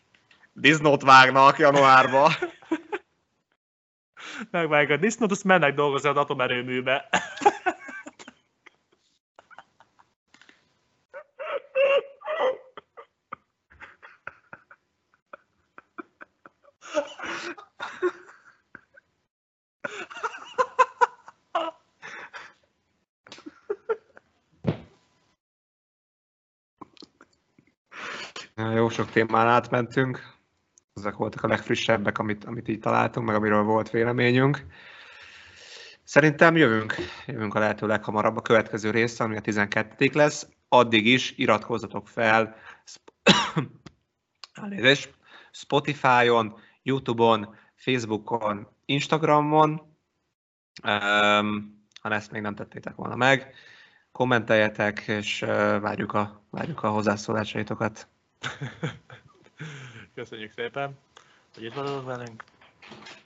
Disznót 0.52 1.02
vágnak 1.02 1.58
januárba. 1.58 2.32
Megvágják 4.50 4.98
a 4.98 5.00
disznót, 5.00 5.30
azt 5.30 5.44
mennek 5.44 5.74
dolgozni 5.74 6.08
az 6.08 6.16
atomerőműbe. 6.16 7.08
Jó 28.86 28.92
sok 28.92 29.10
témán 29.10 29.48
átmentünk. 29.48 30.34
Ezek 30.94 31.16
voltak 31.16 31.42
a 31.42 31.48
legfrissebbek, 31.48 32.18
amit, 32.18 32.44
amit 32.44 32.68
így 32.68 32.78
találtunk, 32.78 33.26
meg 33.26 33.34
amiről 33.36 33.62
volt 33.62 33.90
véleményünk. 33.90 34.66
Szerintem 36.04 36.56
jövünk, 36.56 36.94
jövünk 37.26 37.54
a 37.54 37.58
lehető 37.58 37.86
leghamarabb 37.86 38.36
a 38.36 38.42
következő 38.42 38.90
része, 38.90 39.24
ami 39.24 39.36
a 39.36 39.40
12 39.40 40.10
lesz. 40.12 40.48
Addig 40.68 41.06
is 41.06 41.32
iratkozzatok 41.36 42.08
fel 42.08 42.56
Elnézést. 44.62 45.14
Spotify-on, 45.50 46.58
YouTube-on, 46.82 47.54
Facebookon, 47.74 48.68
Instagramon. 48.84 49.70
Um, 50.84 51.86
ha 52.00 52.10
ezt 52.10 52.30
még 52.30 52.42
nem 52.42 52.54
tettétek 52.54 52.94
volna 52.94 53.16
meg, 53.16 53.54
kommenteljetek, 54.12 54.98
és 55.06 55.42
uh, 55.42 55.48
várjuk 55.80 56.12
a, 56.12 56.46
várjuk 56.50 56.82
a 56.82 56.88
hozzászólásaitokat. 56.90 58.08
Köszönjük 60.14 60.52
szépen, 60.52 60.98
hogy 61.54 61.64
itt 61.64 61.74
voltatok 61.74 62.04
velünk. 62.04 62.44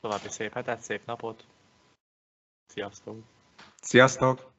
További 0.01 0.29
szép 0.29 0.53
hetet, 0.53 0.81
szép 0.81 1.07
napot. 1.07 1.45
Sziasztok! 2.67 3.17
Sziasztok! 3.81 4.53